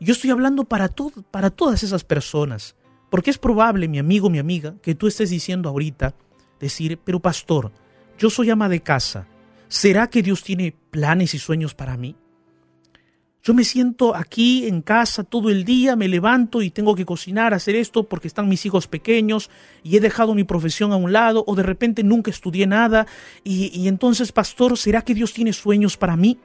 yo 0.00 0.12
estoy 0.12 0.30
hablando 0.30 0.64
para, 0.64 0.88
todas 0.88 1.82
esas 1.82 2.04
personas, 2.04 2.76
porque 3.10 3.30
es 3.30 3.38
probable, 3.38 3.88
mi 3.88 3.98
amigo, 3.98 4.28
mi 4.28 4.38
amiga, 4.38 4.74
que 4.82 4.94
tú 4.94 5.06
estés 5.06 5.30
diciendo 5.30 5.68
ahorita, 5.68 6.14
decir, 6.60 6.98
pero 7.02 7.20
pastor, 7.20 7.72
yo 8.18 8.30
soy 8.30 8.50
ama 8.50 8.68
de 8.68 8.80
casa, 8.80 9.26
¿será 9.68 10.08
que 10.08 10.22
Dios 10.22 10.42
tiene 10.42 10.74
planes 10.90 11.34
y 11.34 11.38
sueños 11.38 11.74
para 11.74 11.96
mí? 11.96 12.16
Yo 13.42 13.54
me 13.54 13.62
siento 13.62 14.16
aquí 14.16 14.66
en 14.66 14.82
casa 14.82 15.22
todo 15.22 15.50
el 15.50 15.64
día, 15.64 15.94
me 15.94 16.08
levanto 16.08 16.62
y 16.62 16.70
tengo 16.70 16.96
que 16.96 17.06
cocinar, 17.06 17.54
hacer 17.54 17.76
esto 17.76 18.02
porque 18.02 18.26
están 18.26 18.48
mis 18.48 18.66
hijos 18.66 18.88
pequeños 18.88 19.50
y 19.84 19.96
he 19.96 20.00
dejado 20.00 20.34
mi 20.34 20.42
profesión 20.42 20.92
a 20.92 20.96
un 20.96 21.12
lado 21.12 21.44
o 21.46 21.54
de 21.54 21.62
repente 21.62 22.02
nunca 22.02 22.32
estudié 22.32 22.66
nada 22.66 23.06
y 23.44 23.86
entonces, 23.86 24.32
pastor, 24.32 24.76
¿será 24.76 25.02
que 25.02 25.14
Dios 25.14 25.32
tiene 25.32 25.52
sueños 25.52 25.96
para 25.96 26.16
mí? 26.16 26.40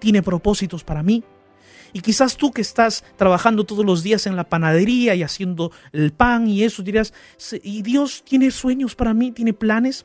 ¿Tiene 0.00 0.22
propósitos 0.22 0.82
para 0.82 1.04
mí? 1.04 1.22
Y 1.92 2.00
quizás 2.00 2.36
tú 2.36 2.52
que 2.52 2.62
estás 2.62 3.04
trabajando 3.16 3.64
todos 3.64 3.84
los 3.84 4.02
días 4.02 4.26
en 4.26 4.36
la 4.36 4.44
panadería 4.44 5.14
y 5.14 5.22
haciendo 5.22 5.72
el 5.92 6.12
pan 6.12 6.46
y 6.46 6.62
eso 6.62 6.82
dirás, 6.82 7.12
¿y 7.62 7.82
Dios 7.82 8.22
tiene 8.24 8.50
sueños 8.50 8.94
para 8.94 9.14
mí? 9.14 9.32
¿Tiene 9.32 9.52
planes? 9.52 10.04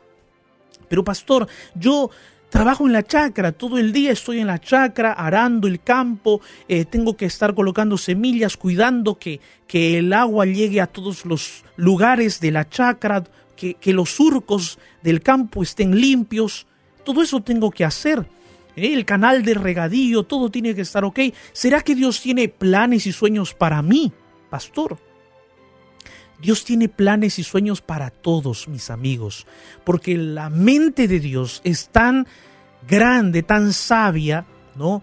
Pero 0.88 1.04
pastor, 1.04 1.48
yo 1.76 2.10
trabajo 2.50 2.86
en 2.86 2.94
la 2.94 3.04
chacra, 3.04 3.52
todo 3.52 3.78
el 3.78 3.92
día 3.92 4.12
estoy 4.12 4.40
en 4.40 4.48
la 4.48 4.60
chacra, 4.60 5.14
arando 5.14 5.68
el 5.68 5.82
campo, 5.82 6.42
eh, 6.68 6.86
tengo 6.86 7.18
que 7.18 7.26
estar 7.26 7.54
colocando 7.54 7.98
semillas, 7.98 8.56
cuidando 8.56 9.16
que, 9.16 9.40
que, 9.68 9.98
el 9.98 10.14
agua 10.14 10.46
llegue 10.46 10.80
a 10.80 10.88
todos 10.88 11.26
los 11.26 11.64
lugares 11.76 12.40
de 12.40 12.52
la 12.52 12.70
chacra, 12.70 13.24
que, 13.56 13.74
que 13.76 13.94
los 13.94 14.12
surcos 14.12 14.80
del 15.02 15.22
campo 15.22 15.64
estén 15.64 16.00
limpios. 16.00 16.66
Todo 17.04 17.22
eso 17.22 17.42
tengo 17.42 17.72
que 17.72 17.86
hacer 17.86 18.26
el 18.76 19.06
canal 19.06 19.44
de 19.44 19.54
regadío, 19.54 20.24
todo 20.24 20.50
tiene 20.50 20.76
que 20.76 20.82
estar 20.82 21.06
ok. 21.06 21.20
¿Será 21.54 21.82
que 21.82 21.96
Dios 21.96 22.22
tiene 22.22 22.50
planes 22.50 23.08
y 23.08 23.12
sueños 23.12 23.54
para 23.54 23.82
mí, 23.82 24.12
pastor? 24.50 24.98
Dios 26.42 26.66
tiene 26.66 26.90
planes 26.90 27.40
y 27.40 27.44
sueños 27.44 27.82
para 27.82 28.10
todos, 28.10 28.68
mis 28.68 28.90
amigos, 28.90 29.48
porque 29.84 30.18
la 30.18 30.50
mente 30.50 31.08
de 31.08 31.20
Dios 31.20 31.62
es 31.64 31.90
tan 31.90 32.28
grande, 32.88 33.42
tan 33.42 33.74
sabia, 33.74 34.46
¿no? 34.76 35.02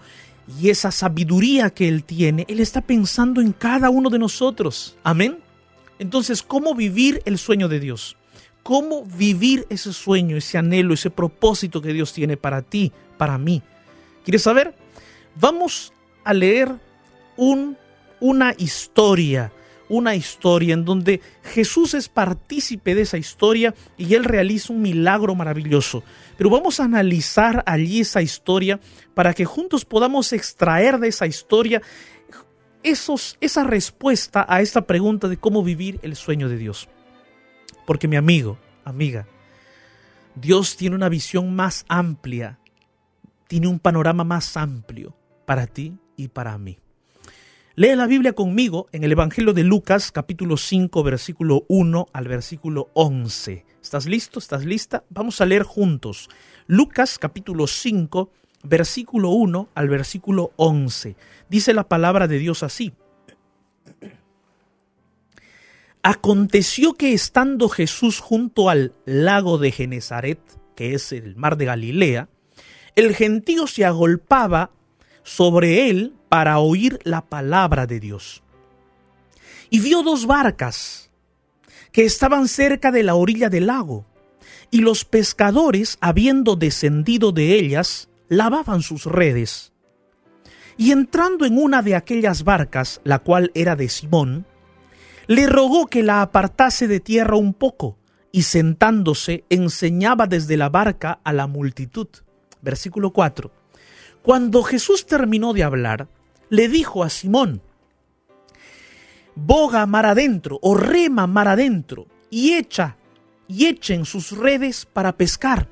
Y 0.61 0.71
esa 0.71 0.91
sabiduría 0.91 1.71
que 1.71 1.89
Él 1.89 2.05
tiene, 2.05 2.45
Él 2.49 2.61
está 2.61 2.83
pensando 2.83 3.41
en 3.41 3.53
cada 3.53 3.91
uno 3.91 4.11
de 4.11 4.19
nosotros. 4.19 4.97
Amén. 5.03 5.39
Entonces, 5.99 6.43
¿cómo 6.43 6.75
vivir 6.75 7.23
el 7.25 7.39
sueño 7.39 7.69
de 7.69 7.81
Dios? 7.81 8.17
¿Cómo 8.63 9.05
vivir 9.05 9.67
ese 9.71 9.93
sueño, 9.93 10.37
ese 10.37 10.59
anhelo, 10.59 10.95
ese 10.95 11.11
propósito 11.11 11.83
que 11.83 11.93
Dios 11.93 12.13
tiene 12.13 12.37
para 12.37 12.63
ti, 12.63 12.93
para 13.17 13.39
mí. 13.39 13.63
¿Quieres 14.25 14.43
saber? 14.43 14.75
Vamos 15.35 15.93
a 16.25 16.33
leer 16.33 16.73
un, 17.37 17.77
una 18.21 18.55
historia, 18.57 19.53
una 19.89 20.15
historia 20.15 20.75
en 20.75 20.85
donde 20.85 21.21
Jesús 21.43 21.95
es 21.95 22.09
partícipe 22.09 22.95
de 22.95 23.03
esa 23.03 23.19
historia 23.19 23.75
y 23.97 24.15
él 24.15 24.25
realiza 24.25 24.73
un 24.73 24.83
milagro 24.83 25.35
maravilloso. 25.35 26.03
Pero 26.37 26.51
vamos 26.51 26.81
a 26.81 26.85
analizar 26.85 27.63
allí 27.67 28.01
esa 28.01 28.23
historia 28.23 28.79
para 29.15 29.35
que 29.35 29.45
juntos 29.45 29.85
podamos 29.85 30.33
extraer 30.33 30.99
de 30.99 31.09
esa 31.09 31.27
historia 31.27 31.83
esos, 32.83 33.37
esa 33.41 33.65
respuesta 33.65 34.45
a 34.49 34.61
esta 34.61 34.83
pregunta 34.83 35.29
de 35.29 35.37
cómo 35.37 35.63
vivir 35.63 35.99
el 36.03 36.17
sueño 36.17 36.49
de 36.49 36.57
Dios. 36.57 36.89
Porque 37.93 38.09
mi 38.09 38.17
amigo, 38.17 38.57
amiga, 38.87 39.27
Dios 40.35 40.79
tiene 40.79 40.97
una 40.97 41.11
visión 41.11 41.55
más 41.55 41.85
amplia, 41.89 42.59
tiene 43.49 43.69
un 43.69 43.79
panorama 43.79 44.25
más 44.25 44.57
amplio 44.57 45.15
para 45.45 45.67
ti 45.67 45.99
y 46.17 46.29
para 46.29 46.57
mí. 46.57 46.79
Lee 47.75 47.95
la 47.95 48.07
Biblia 48.07 48.33
conmigo 48.33 48.89
en 48.93 49.05
el 49.05 49.13
Evangelio 49.13 49.53
de 49.53 49.63
Lucas 49.63 50.11
capítulo 50.11 50.57
5 50.57 51.03
versículo 51.03 51.67
1 51.69 52.07
al 52.15 52.29
versículo 52.29 52.89
11. 52.95 53.67
¿Estás 53.83 54.07
listo? 54.07 54.39
¿Estás 54.39 54.65
lista? 54.65 55.05
Vamos 55.11 55.43
a 55.43 55.45
leer 55.45 55.63
juntos. 55.63 56.31
Lucas 56.67 57.19
capítulo 57.19 57.67
5 57.67 58.31
versículo 58.63 59.33
1 59.33 59.69
al 59.75 59.89
versículo 59.91 60.53
11. 60.57 61.15
Dice 61.51 61.75
la 61.75 61.87
palabra 61.91 62.27
de 62.27 62.39
Dios 62.39 62.63
así. 62.63 62.95
Aconteció 66.03 66.95
que 66.95 67.13
estando 67.13 67.69
Jesús 67.69 68.19
junto 68.19 68.69
al 68.69 68.93
lago 69.05 69.59
de 69.59 69.71
Genezaret, 69.71 70.41
que 70.75 70.95
es 70.95 71.13
el 71.13 71.37
mar 71.37 71.57
de 71.57 71.67
Galilea, 71.67 72.29
el 72.97 73.15
gentío 73.15 73.69
se 73.69 73.85
agolpaba 73.85 74.73
sobre 75.23 75.89
él 75.89 76.15
para 76.29 76.59
oír 76.59 76.99
la 77.05 77.27
palabra 77.27 77.87
de 77.87 78.01
Dios. 78.01 78.43
Y 79.71 79.79
vio 79.79 80.03
dos 80.03 80.27
barcas 80.27 81.11
que 81.93 82.05
estaban 82.05 82.49
cerca 82.49 82.91
de 82.91 83.05
la 83.05 83.15
orilla 83.15 83.49
del 83.49 83.67
lago, 83.69 84.05
y 84.73 84.79
los 84.79 85.05
pescadores, 85.05 85.99
habiendo 86.01 86.57
descendido 86.57 87.31
de 87.31 87.55
ellas, 87.55 88.09
lavaban 88.29 88.83
sus 88.83 89.05
redes. 89.05 89.73
Y 90.77 90.91
entrando 90.91 91.45
en 91.45 91.59
una 91.59 91.83
de 91.83 91.95
aquellas 91.95 92.43
barcas, 92.43 93.01
la 93.05 93.21
cual 93.21 93.53
era 93.55 93.77
de 93.77 93.89
Simón, 93.89 94.47
le 95.33 95.47
rogó 95.47 95.87
que 95.87 96.03
la 96.03 96.21
apartase 96.21 96.87
de 96.87 97.01
tierra 97.01 97.37
un 97.37 97.55
poco, 97.55 97.97
y 98.33 98.43
sentándose 98.43 99.45
enseñaba 99.49 100.27
desde 100.27 100.59
la 100.59 100.69
barca 100.69 101.21
a 101.25 101.33
la 101.33 101.47
multitud. 101.47 102.07
Versículo 102.61 103.15
4. 103.15 103.51
Cuando 104.21 104.63
Jesús 104.63 105.07
terminó 105.07 105.55
de 105.55 105.63
hablar, 105.63 106.09
le 106.51 106.69
dijo 106.69 107.03
a 107.03 107.09
Simón, 107.09 107.63
boga 109.35 109.87
mar 109.87 110.05
adentro 110.05 110.59
o 110.61 110.75
rema 110.75 111.27
mar 111.27 111.49
adentro 111.49 112.09
y 112.29 112.53
echa 112.53 112.99
y 113.49 113.69
echen 113.69 114.05
sus 114.05 114.33
redes 114.33 114.85
para 114.85 115.17
pescar. 115.17 115.71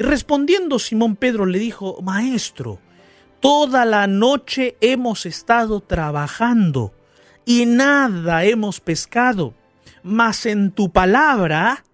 Respondiendo 0.00 0.80
Simón 0.80 1.14
Pedro 1.14 1.46
le 1.46 1.60
dijo, 1.60 2.02
Maestro, 2.02 2.80
toda 3.38 3.84
la 3.84 4.08
noche 4.08 4.76
hemos 4.80 5.26
estado 5.26 5.78
trabajando 5.78 6.92
y 7.44 7.66
nada 7.66 8.44
hemos 8.44 8.80
pescado, 8.80 9.54
mas 10.02 10.46
en 10.46 10.70
tu 10.70 10.90
palabra, 10.90 11.84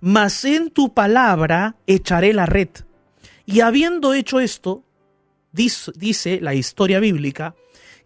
mas 0.00 0.44
en 0.44 0.70
tu 0.70 0.92
palabra 0.94 1.76
echaré 1.86 2.32
la 2.32 2.46
red. 2.46 2.68
Y 3.44 3.60
habiendo 3.60 4.14
hecho 4.14 4.40
esto, 4.40 4.84
dice, 5.52 6.40
la 6.40 6.54
historia 6.54 7.00
bíblica, 7.00 7.54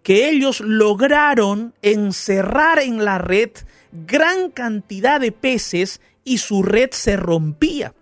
que 0.03 0.31
ellos 0.31 0.61
lograron 0.61 1.75
encerrar 1.83 2.79
en 2.79 3.05
la 3.05 3.19
red 3.19 3.51
gran 3.93 4.51
cantidad 4.51 5.21
de 5.21 5.33
peces 5.33 6.01
y 6.25 6.39
su 6.39 6.63
red 6.63 6.91
se 6.93 7.17
rompía. 7.17 7.95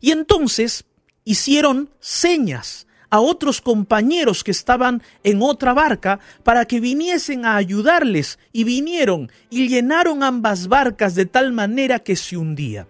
Y 0.00 0.12
entonces 0.12 0.84
hicieron 1.24 1.90
señas 2.00 2.86
a 3.10 3.20
otros 3.20 3.60
compañeros 3.60 4.44
que 4.44 4.50
estaban 4.50 5.02
en 5.24 5.42
otra 5.42 5.72
barca 5.72 6.20
para 6.42 6.64
que 6.66 6.80
viniesen 6.80 7.44
a 7.44 7.56
ayudarles 7.56 8.38
y 8.52 8.64
vinieron 8.64 9.30
y 9.50 9.68
llenaron 9.68 10.22
ambas 10.22 10.68
barcas 10.68 11.14
de 11.14 11.26
tal 11.26 11.52
manera 11.52 12.00
que 12.00 12.16
se 12.16 12.36
hundía. 12.36 12.86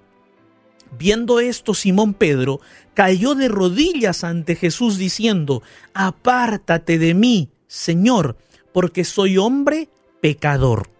Viendo 0.96 1.40
esto, 1.40 1.74
Simón 1.74 2.14
Pedro 2.14 2.60
cayó 2.94 3.34
de 3.34 3.48
rodillas 3.48 4.24
ante 4.24 4.56
Jesús 4.56 4.96
diciendo, 4.96 5.62
Apártate 5.92 6.98
de 6.98 7.14
mí, 7.14 7.50
Señor, 7.66 8.38
porque 8.72 9.04
soy 9.04 9.38
hombre 9.38 9.90
pecador. 10.20 10.90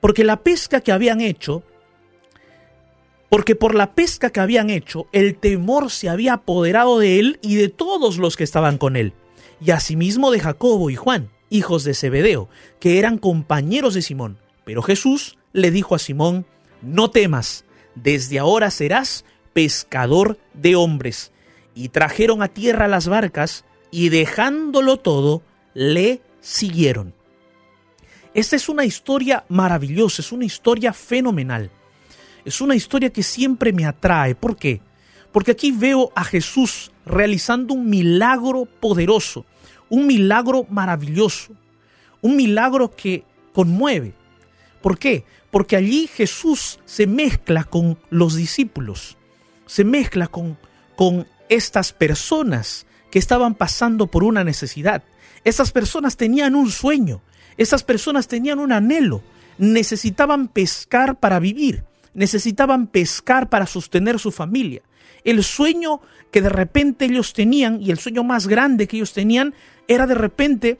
Porque 0.00 0.22
la 0.22 0.42
pesca 0.42 0.80
que 0.80 0.92
habían 0.92 1.20
hecho, 1.20 1.62
porque 3.28 3.54
por 3.54 3.74
la 3.74 3.94
pesca 3.94 4.30
que 4.30 4.40
habían 4.40 4.70
hecho, 4.70 5.06
el 5.12 5.36
temor 5.36 5.90
se 5.90 6.08
había 6.08 6.34
apoderado 6.34 6.98
de 6.98 7.18
él 7.18 7.38
y 7.42 7.56
de 7.56 7.68
todos 7.68 8.18
los 8.18 8.36
que 8.36 8.44
estaban 8.44 8.78
con 8.78 8.96
él, 8.96 9.12
y 9.60 9.70
asimismo 9.70 10.30
de 10.30 10.40
Jacobo 10.40 10.90
y 10.90 10.96
Juan, 10.96 11.30
hijos 11.50 11.84
de 11.84 11.94
Zebedeo, 11.94 12.48
que 12.80 12.98
eran 12.98 13.18
compañeros 13.18 13.94
de 13.94 14.02
Simón. 14.02 14.38
Pero 14.64 14.82
Jesús 14.82 15.38
le 15.52 15.70
dijo 15.70 15.94
a 15.94 15.98
Simón, 15.98 16.46
No 16.82 17.10
temas, 17.10 17.64
desde 17.94 18.38
ahora 18.38 18.70
serás 18.70 19.24
pescador 19.52 20.38
de 20.54 20.76
hombres. 20.76 21.32
Y 21.74 21.88
trajeron 21.88 22.42
a 22.42 22.48
tierra 22.48 22.88
las 22.88 23.08
barcas 23.08 23.64
y 23.90 24.08
dejándolo 24.08 24.98
todo, 24.98 25.42
le 25.74 26.20
siguieron. 26.40 27.14
Esta 28.34 28.56
es 28.56 28.68
una 28.68 28.84
historia 28.84 29.44
maravillosa, 29.48 30.22
es 30.22 30.32
una 30.32 30.44
historia 30.44 30.92
fenomenal. 30.92 31.70
Es 32.48 32.62
una 32.62 32.74
historia 32.74 33.10
que 33.10 33.22
siempre 33.22 33.74
me 33.74 33.84
atrae. 33.84 34.34
¿Por 34.34 34.56
qué? 34.56 34.80
Porque 35.32 35.50
aquí 35.50 35.70
veo 35.70 36.10
a 36.14 36.24
Jesús 36.24 36.90
realizando 37.04 37.74
un 37.74 37.90
milagro 37.90 38.64
poderoso, 38.64 39.44
un 39.90 40.06
milagro 40.06 40.66
maravilloso, 40.70 41.52
un 42.22 42.36
milagro 42.36 42.90
que 42.90 43.22
conmueve. 43.52 44.14
¿Por 44.80 44.98
qué? 44.98 45.26
Porque 45.50 45.76
allí 45.76 46.06
Jesús 46.06 46.80
se 46.86 47.06
mezcla 47.06 47.64
con 47.64 47.98
los 48.08 48.34
discípulos, 48.34 49.18
se 49.66 49.84
mezcla 49.84 50.26
con, 50.26 50.56
con 50.96 51.26
estas 51.50 51.92
personas 51.92 52.86
que 53.10 53.18
estaban 53.18 53.56
pasando 53.56 54.06
por 54.06 54.24
una 54.24 54.42
necesidad. 54.42 55.04
Estas 55.44 55.70
personas 55.70 56.16
tenían 56.16 56.54
un 56.54 56.70
sueño, 56.70 57.20
estas 57.58 57.84
personas 57.84 58.26
tenían 58.26 58.58
un 58.58 58.72
anhelo, 58.72 59.20
necesitaban 59.58 60.48
pescar 60.48 61.20
para 61.20 61.40
vivir, 61.40 61.84
necesitaban 62.18 62.88
pescar 62.88 63.48
para 63.48 63.66
sostener 63.66 64.18
su 64.18 64.32
familia. 64.32 64.82
El 65.22 65.44
sueño 65.44 66.00
que 66.32 66.42
de 66.42 66.48
repente 66.48 67.04
ellos 67.04 67.32
tenían 67.32 67.80
y 67.80 67.92
el 67.92 67.98
sueño 67.98 68.24
más 68.24 68.48
grande 68.48 68.88
que 68.88 68.96
ellos 68.96 69.12
tenían 69.12 69.54
era 69.86 70.06
de 70.06 70.16
repente 70.16 70.78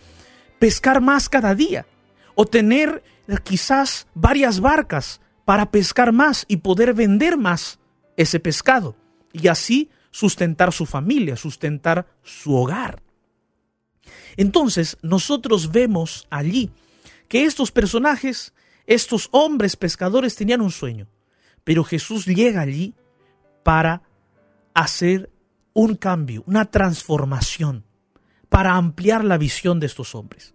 pescar 0.58 1.00
más 1.00 1.28
cada 1.28 1.54
día 1.54 1.86
o 2.34 2.44
tener 2.44 3.04
quizás 3.44 4.08
varias 4.14 4.58
barcas 4.58 5.20
para 5.44 5.70
pescar 5.70 6.12
más 6.12 6.44
y 6.48 6.58
poder 6.58 6.92
vender 6.92 7.38
más 7.38 7.78
ese 8.16 8.40
pescado 8.40 8.96
y 9.32 9.46
así 9.46 9.90
sustentar 10.10 10.72
su 10.72 10.86
familia, 10.86 11.36
sustentar 11.36 12.08
su 12.24 12.56
hogar. 12.56 13.00
Entonces 14.36 14.98
nosotros 15.02 15.70
vemos 15.70 16.26
allí 16.30 16.70
que 17.28 17.44
estos 17.44 17.70
personajes, 17.70 18.52
estos 18.86 19.28
hombres 19.30 19.76
pescadores 19.76 20.34
tenían 20.34 20.60
un 20.62 20.72
sueño, 20.72 21.06
pero 21.68 21.84
Jesús 21.84 22.24
llega 22.24 22.62
allí 22.62 22.94
para 23.62 24.00
hacer 24.72 25.28
un 25.74 25.96
cambio, 25.96 26.42
una 26.46 26.64
transformación, 26.64 27.84
para 28.48 28.76
ampliar 28.76 29.22
la 29.22 29.36
visión 29.36 29.78
de 29.78 29.84
estos 29.84 30.14
hombres. 30.14 30.54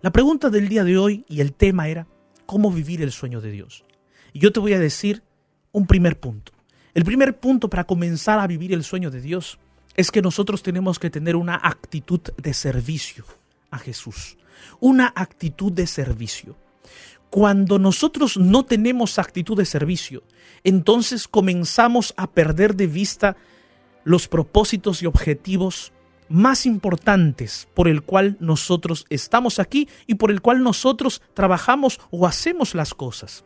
La 0.00 0.12
pregunta 0.12 0.48
del 0.48 0.70
día 0.70 0.82
de 0.82 0.96
hoy 0.96 1.26
y 1.28 1.42
el 1.42 1.52
tema 1.52 1.88
era 1.88 2.06
cómo 2.46 2.70
vivir 2.70 3.02
el 3.02 3.12
sueño 3.12 3.42
de 3.42 3.50
Dios. 3.50 3.84
Y 4.32 4.38
yo 4.38 4.50
te 4.50 4.60
voy 4.60 4.72
a 4.72 4.80
decir 4.80 5.22
un 5.72 5.86
primer 5.86 6.18
punto. 6.18 6.52
El 6.94 7.04
primer 7.04 7.38
punto 7.38 7.68
para 7.68 7.84
comenzar 7.84 8.38
a 8.38 8.46
vivir 8.46 8.72
el 8.72 8.82
sueño 8.82 9.10
de 9.10 9.20
Dios 9.20 9.58
es 9.94 10.10
que 10.10 10.22
nosotros 10.22 10.62
tenemos 10.62 10.98
que 10.98 11.10
tener 11.10 11.36
una 11.36 11.60
actitud 11.62 12.22
de 12.38 12.54
servicio 12.54 13.26
a 13.70 13.76
Jesús. 13.76 14.38
Una 14.80 15.12
actitud 15.14 15.70
de 15.70 15.86
servicio. 15.86 16.56
Cuando 17.36 17.78
nosotros 17.78 18.38
no 18.38 18.64
tenemos 18.64 19.18
actitud 19.18 19.58
de 19.58 19.66
servicio, 19.66 20.22
entonces 20.64 21.28
comenzamos 21.28 22.14
a 22.16 22.30
perder 22.30 22.74
de 22.76 22.86
vista 22.86 23.36
los 24.04 24.26
propósitos 24.26 25.02
y 25.02 25.06
objetivos 25.06 25.92
más 26.30 26.64
importantes 26.64 27.68
por 27.74 27.88
el 27.88 28.00
cual 28.00 28.38
nosotros 28.40 29.04
estamos 29.10 29.58
aquí 29.58 29.86
y 30.06 30.14
por 30.14 30.30
el 30.30 30.40
cual 30.40 30.62
nosotros 30.62 31.20
trabajamos 31.34 32.00
o 32.10 32.26
hacemos 32.26 32.74
las 32.74 32.94
cosas. 32.94 33.44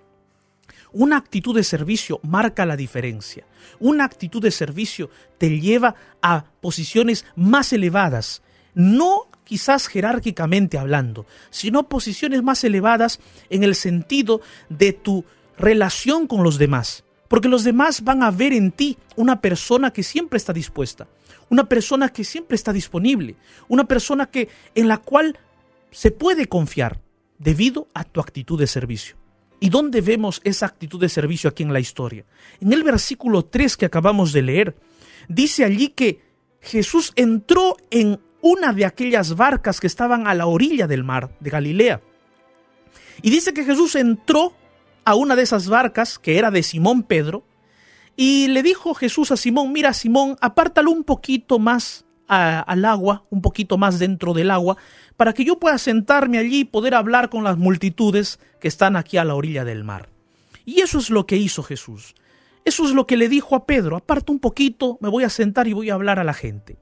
Una 0.92 1.16
actitud 1.16 1.56
de 1.56 1.64
servicio 1.64 2.20
marca 2.22 2.66
la 2.66 2.76
diferencia. 2.76 3.44
Una 3.80 4.04
actitud 4.04 4.40
de 4.40 4.52
servicio 4.52 5.10
te 5.36 5.58
lleva 5.58 5.96
a 6.22 6.44
posiciones 6.60 7.24
más 7.34 7.72
elevadas 7.72 8.40
no 8.74 9.28
quizás 9.44 9.88
jerárquicamente 9.88 10.78
hablando, 10.78 11.26
sino 11.50 11.88
posiciones 11.88 12.42
más 12.42 12.62
elevadas 12.62 13.20
en 13.48 13.64
el 13.64 13.74
sentido 13.74 14.40
de 14.68 14.92
tu 14.92 15.24
relación 15.58 16.26
con 16.26 16.44
los 16.44 16.58
demás. 16.58 17.04
Porque 17.28 17.48
los 17.48 17.64
demás 17.64 18.02
van 18.02 18.22
a 18.22 18.30
ver 18.30 18.52
en 18.52 18.72
ti 18.72 18.98
una 19.16 19.40
persona 19.40 19.92
que 19.92 20.02
siempre 20.02 20.36
está 20.36 20.52
dispuesta, 20.52 21.08
una 21.48 21.68
persona 21.68 22.08
que 22.08 22.24
siempre 22.24 22.56
está 22.56 22.72
disponible, 22.72 23.36
una 23.68 23.84
persona 23.84 24.26
que 24.26 24.48
en 24.74 24.88
la 24.88 24.98
cual 24.98 25.38
se 25.90 26.10
puede 26.10 26.46
confiar 26.46 27.00
debido 27.38 27.88
a 27.94 28.04
tu 28.04 28.20
actitud 28.20 28.58
de 28.58 28.66
servicio. 28.66 29.16
¿Y 29.60 29.68
dónde 29.68 30.00
vemos 30.00 30.40
esa 30.44 30.66
actitud 30.66 31.00
de 31.00 31.08
servicio 31.08 31.50
aquí 31.50 31.62
en 31.62 31.72
la 31.72 31.80
historia? 31.80 32.24
En 32.60 32.72
el 32.72 32.82
versículo 32.82 33.44
3 33.44 33.76
que 33.76 33.86
acabamos 33.86 34.32
de 34.32 34.42
leer, 34.42 34.76
dice 35.28 35.64
allí 35.64 35.88
que 35.88 36.22
Jesús 36.60 37.12
entró 37.16 37.76
en 37.90 38.20
una 38.40 38.72
de 38.72 38.84
aquellas 38.84 39.36
barcas 39.36 39.80
que 39.80 39.86
estaban 39.86 40.26
a 40.26 40.34
la 40.34 40.46
orilla 40.46 40.86
del 40.86 41.04
mar 41.04 41.30
de 41.40 41.50
Galilea. 41.50 42.00
Y 43.22 43.30
dice 43.30 43.52
que 43.52 43.64
Jesús 43.64 43.94
entró 43.96 44.54
a 45.04 45.14
una 45.14 45.36
de 45.36 45.42
esas 45.42 45.68
barcas, 45.68 46.18
que 46.18 46.38
era 46.38 46.50
de 46.50 46.62
Simón 46.62 47.02
Pedro, 47.02 47.44
y 48.16 48.48
le 48.48 48.62
dijo 48.62 48.94
Jesús 48.94 49.30
a 49.30 49.36
Simón, 49.36 49.72
mira 49.72 49.92
Simón, 49.92 50.36
apártalo 50.40 50.90
un 50.90 51.04
poquito 51.04 51.58
más 51.58 52.04
al 52.28 52.84
agua, 52.84 53.24
un 53.30 53.42
poquito 53.42 53.76
más 53.76 53.98
dentro 53.98 54.34
del 54.34 54.50
agua, 54.50 54.76
para 55.16 55.32
que 55.32 55.44
yo 55.44 55.58
pueda 55.58 55.78
sentarme 55.78 56.38
allí 56.38 56.60
y 56.60 56.64
poder 56.64 56.94
hablar 56.94 57.28
con 57.28 57.42
las 57.42 57.58
multitudes 57.58 58.38
que 58.60 58.68
están 58.68 58.94
aquí 58.94 59.16
a 59.16 59.24
la 59.24 59.34
orilla 59.34 59.64
del 59.64 59.82
mar. 59.84 60.08
Y 60.64 60.80
eso 60.80 60.98
es 60.98 61.10
lo 61.10 61.26
que 61.26 61.36
hizo 61.36 61.62
Jesús. 61.62 62.14
Eso 62.64 62.84
es 62.84 62.92
lo 62.92 63.06
que 63.06 63.16
le 63.16 63.28
dijo 63.28 63.56
a 63.56 63.66
Pedro, 63.66 63.96
aparta 63.96 64.30
un 64.30 64.38
poquito, 64.38 64.98
me 65.00 65.08
voy 65.08 65.24
a 65.24 65.30
sentar 65.30 65.66
y 65.66 65.72
voy 65.72 65.90
a 65.90 65.94
hablar 65.94 66.18
a 66.18 66.24
la 66.24 66.34
gente. 66.34 66.76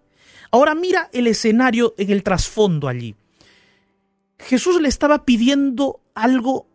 Ahora 0.51 0.75
mira 0.75 1.11
el 1.13 1.27
escenario 1.27 1.95
en 1.99 2.11
el 2.11 2.23
trasfondo 2.23 2.89
allí. 2.89 3.15
Jesús 4.39 4.81
le 4.81 4.89
estaba 4.89 5.25
pidiendo 5.25 6.01
algo, 6.15 6.69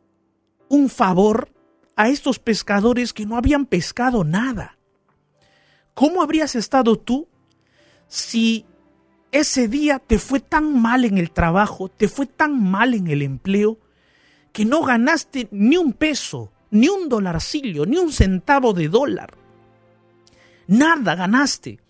un 0.70 0.90
favor 0.90 1.50
a 1.96 2.10
estos 2.10 2.40
pescadores 2.40 3.14
que 3.14 3.26
no 3.26 3.38
habían 3.38 3.66
pescado 3.66 4.24
nada. 4.24 4.78
¿Cómo 5.94 6.22
habrías 6.22 6.56
estado 6.56 6.98
tú 6.98 7.28
si 8.08 8.66
ese 9.32 9.68
día 9.68 10.00
te 10.00 10.20
fue 10.20 10.40
tan 10.40 10.80
mal 10.80 11.06
en 11.06 11.18
el 11.18 11.32
trabajo, 11.32 11.90
te 11.90 12.08
fue 12.08 12.26
tan 12.26 12.62
mal 12.62 12.94
en 12.94 13.08
el 13.08 13.22
empleo, 13.22 13.80
que 14.52 14.66
no 14.66 14.84
ganaste 14.84 15.48
ni 15.52 15.78
un 15.78 15.94
peso, 15.94 16.52
ni 16.70 16.90
un 16.90 17.10
dolarcillo, 17.10 17.86
ni 17.86 17.98
un 17.98 18.12
centavo 18.12 18.74
de 18.74 18.90
dólar? 18.90 19.36
Nada 20.68 21.16
ganaste 21.16 21.83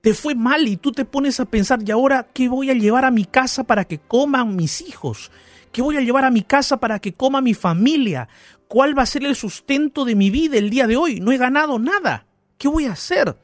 te 0.00 0.14
fue 0.14 0.34
mal 0.34 0.66
y 0.66 0.76
tú 0.76 0.92
te 0.92 1.04
pones 1.04 1.40
a 1.40 1.44
pensar, 1.44 1.80
¿y 1.84 1.90
ahora 1.90 2.28
qué 2.32 2.48
voy 2.48 2.70
a 2.70 2.74
llevar 2.74 3.04
a 3.04 3.10
mi 3.10 3.24
casa 3.24 3.64
para 3.64 3.84
que 3.84 3.98
coman 3.98 4.56
mis 4.56 4.80
hijos? 4.80 5.30
¿Qué 5.72 5.82
voy 5.82 5.96
a 5.96 6.00
llevar 6.00 6.24
a 6.24 6.30
mi 6.30 6.42
casa 6.42 6.78
para 6.78 6.98
que 6.98 7.12
coma 7.12 7.40
mi 7.40 7.54
familia? 7.54 8.28
¿Cuál 8.66 8.96
va 8.96 9.02
a 9.02 9.06
ser 9.06 9.24
el 9.24 9.36
sustento 9.36 10.04
de 10.04 10.14
mi 10.14 10.30
vida 10.30 10.58
el 10.58 10.70
día 10.70 10.86
de 10.86 10.96
hoy? 10.96 11.20
No 11.20 11.32
he 11.32 11.38
ganado 11.38 11.78
nada. 11.78 12.26
¿Qué 12.58 12.68
voy 12.68 12.86
a 12.86 12.92
hacer? 12.92 13.36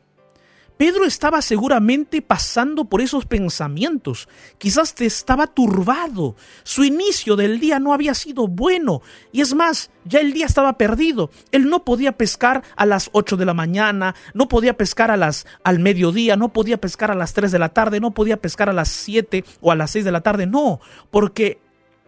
Pedro 0.76 1.06
estaba 1.06 1.40
seguramente 1.40 2.20
pasando 2.20 2.84
por 2.84 3.00
esos 3.00 3.24
pensamientos. 3.24 4.28
Quizás 4.58 4.94
te 4.94 5.06
estaba 5.06 5.46
turbado. 5.46 6.36
Su 6.64 6.84
inicio 6.84 7.34
del 7.34 7.58
día 7.60 7.78
no 7.78 7.94
había 7.94 8.12
sido 8.12 8.46
bueno. 8.46 9.00
Y 9.32 9.40
es 9.40 9.54
más, 9.54 9.90
ya 10.04 10.20
el 10.20 10.34
día 10.34 10.44
estaba 10.44 10.76
perdido. 10.76 11.30
Él 11.50 11.70
no 11.70 11.84
podía 11.84 12.12
pescar 12.12 12.62
a 12.76 12.84
las 12.84 13.08
8 13.12 13.38
de 13.38 13.46
la 13.46 13.54
mañana, 13.54 14.14
no 14.34 14.48
podía 14.48 14.76
pescar 14.76 15.10
a 15.10 15.16
las, 15.16 15.46
al 15.64 15.78
mediodía, 15.78 16.36
no 16.36 16.52
podía 16.52 16.78
pescar 16.78 17.10
a 17.10 17.14
las 17.14 17.32
3 17.32 17.52
de 17.52 17.58
la 17.58 17.70
tarde, 17.70 17.98
no 17.98 18.10
podía 18.10 18.36
pescar 18.36 18.68
a 18.68 18.74
las 18.74 18.90
7 18.90 19.44
o 19.62 19.72
a 19.72 19.76
las 19.76 19.92
6 19.92 20.04
de 20.04 20.12
la 20.12 20.20
tarde. 20.20 20.46
No, 20.46 20.80
porque 21.10 21.58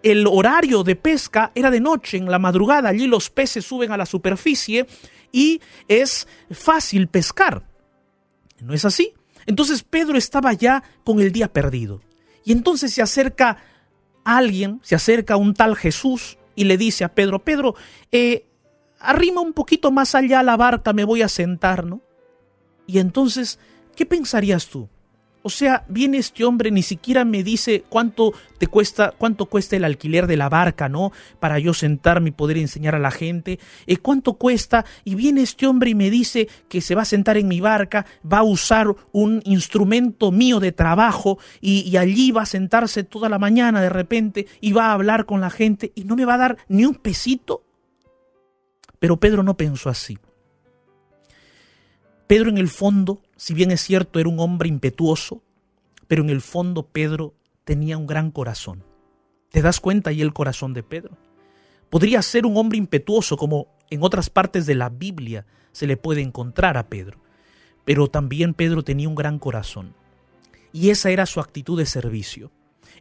el 0.03 0.27
horario 0.27 0.85
de 0.85 0.95
pesca 0.95 1.53
era 1.55 1.71
de 1.71 1.81
noche, 1.81 2.19
en 2.19 2.31
la 2.31 2.39
madrugada. 2.39 2.91
Allí 2.91 3.07
los 3.07 3.31
peces 3.31 3.65
suben 3.65 3.93
a 3.93 3.97
la 3.97 4.05
superficie 4.05 4.87
y 5.33 5.61
es 5.89 6.29
fácil 6.51 7.09
pescar. 7.09 7.68
¿No 8.61 8.75
es 8.75 8.85
así? 8.85 9.15
Entonces 9.47 9.83
Pedro 9.83 10.19
estaba 10.19 10.53
ya 10.53 10.83
con 11.05 11.21
el 11.21 11.33
día 11.33 11.53
perdido. 11.53 12.03
Y 12.45 12.53
entonces 12.53 12.93
se 12.93 13.03
acerca 13.03 13.59
alguien, 14.25 14.81
se 14.83 14.95
acerca 14.95 15.37
un 15.37 15.55
tal 15.55 15.77
Jesús 15.77 16.39
y 16.55 16.65
le 16.65 16.77
dice 16.77 17.05
a 17.05 17.15
Pedro, 17.15 17.39
Pedro, 17.45 17.75
eh, 18.13 18.47
arrima 19.01 19.41
un 19.41 19.53
poquito 19.53 19.91
más 19.91 20.15
allá 20.15 20.43
la 20.43 20.57
barca, 20.57 20.93
me 20.93 21.05
voy 21.05 21.23
a 21.23 21.29
sentar, 21.29 21.87
¿no? 21.87 22.03
Y 22.87 22.99
entonces, 22.99 23.59
¿qué 23.95 24.07
pensarías 24.07 24.67
tú? 24.67 24.89
O 25.43 25.51
sea, 25.51 25.85
viene 25.89 26.19
este 26.19 26.45
hombre, 26.45 26.71
ni 26.71 26.83
siquiera 26.83 27.25
me 27.25 27.43
dice 27.43 27.85
cuánto 27.89 28.33
te 28.59 28.67
cuesta, 28.67 29.15
cuánto 29.17 29.47
cuesta 29.47 29.77
el 29.77 29.85
alquiler 29.85 30.27
de 30.27 30.37
la 30.37 30.49
barca, 30.49 30.89
¿no? 30.89 31.13
Para 31.39 31.59
yo 31.59 31.75
sentarme 31.75 32.31
y 32.31 32.33
poder 32.33 32.59
enseñar 32.59 32.95
a 32.95 32.99
la 32.99 33.11
gente. 33.11 33.59
Eh, 33.87 33.99
¿Cuánto 33.99 34.35
cuesta? 34.35 34.85
Y 35.05 35.15
viene 35.15 35.43
este 35.43 35.67
hombre 35.67 35.91
y 35.91 35.95
me 35.95 36.11
dice 36.11 36.49
que 36.69 36.81
se 36.81 36.95
va 36.95 37.03
a 37.03 37.07
sentar 37.07 37.37
en 37.37 37.49
mi 37.49 37.61
barca, 37.61 38.05
va 38.31 38.39
a 38.39 38.43
usar 38.43 38.95
un 39.13 39.41
instrumento 39.45 40.33
mío 40.33 40.61
de 40.61 40.73
trabajo 40.73 41.39
y, 41.61 41.89
y 41.89 41.97
allí 41.97 42.33
va 42.33 42.43
a 42.43 42.47
sentarse 42.47 43.05
toda 43.05 43.29
la 43.29 43.39
mañana 43.39 43.81
de 43.81 43.91
repente 43.91 44.47
y 44.61 44.73
va 44.73 44.87
a 44.87 44.93
hablar 44.93 45.25
con 45.25 45.41
la 45.41 45.51
gente 45.51 45.93
y 45.95 46.05
no 46.05 46.17
me 46.17 46.25
va 46.25 46.35
a 46.35 46.39
dar 46.39 46.59
ni 46.69 46.85
un 46.85 46.95
pesito. 46.95 47.63
Pero 48.99 49.19
Pedro 49.19 49.43
no 49.43 49.57
pensó 49.57 49.89
así. 49.89 50.19
Pedro 52.29 52.51
en 52.51 52.59
el 52.59 52.69
fondo, 52.69 53.23
si 53.37 53.55
bien 53.55 53.71
es 53.71 53.81
cierto, 53.81 54.21
era 54.21 54.29
un 54.29 54.39
hombre 54.39 54.69
impetuoso, 54.69 55.43
pero 56.09 56.23
en 56.23 56.29
el 56.29 56.43
fondo 56.43 56.87
Pedro 56.87 57.35
tenía 57.65 57.97
un 57.97 58.07
gran 58.07 58.31
corazón. 58.31 58.85
¿Te 59.51 59.63
das 59.63 59.81
cuenta 59.81 60.11
ahí 60.11 60.21
el 60.21 60.35
corazón 60.35 60.75
de 60.75 60.83
Pedro? 60.83 61.17
Podría 61.89 62.21
ser 62.21 62.45
un 62.45 62.59
hombre 62.59 62.77
impetuoso 62.77 63.39
como 63.39 63.69
en 63.89 64.03
otras 64.03 64.29
partes 64.29 64.67
de 64.67 64.75
la 64.75 64.91
Biblia 64.91 65.47
se 65.73 65.87
le 65.87 65.97
puede 65.97 66.21
encontrar 66.21 66.77
a 66.77 66.91
Pedro, 66.91 67.19
pero 67.87 68.09
también 68.09 68.53
Pedro 68.53 68.85
tenía 68.85 69.09
un 69.09 69.15
gran 69.15 69.39
corazón. 69.39 69.95
Y 70.71 70.91
esa 70.91 71.09
era 71.09 71.25
su 71.25 71.41
actitud 71.41 71.79
de 71.79 71.87
servicio. 71.87 72.51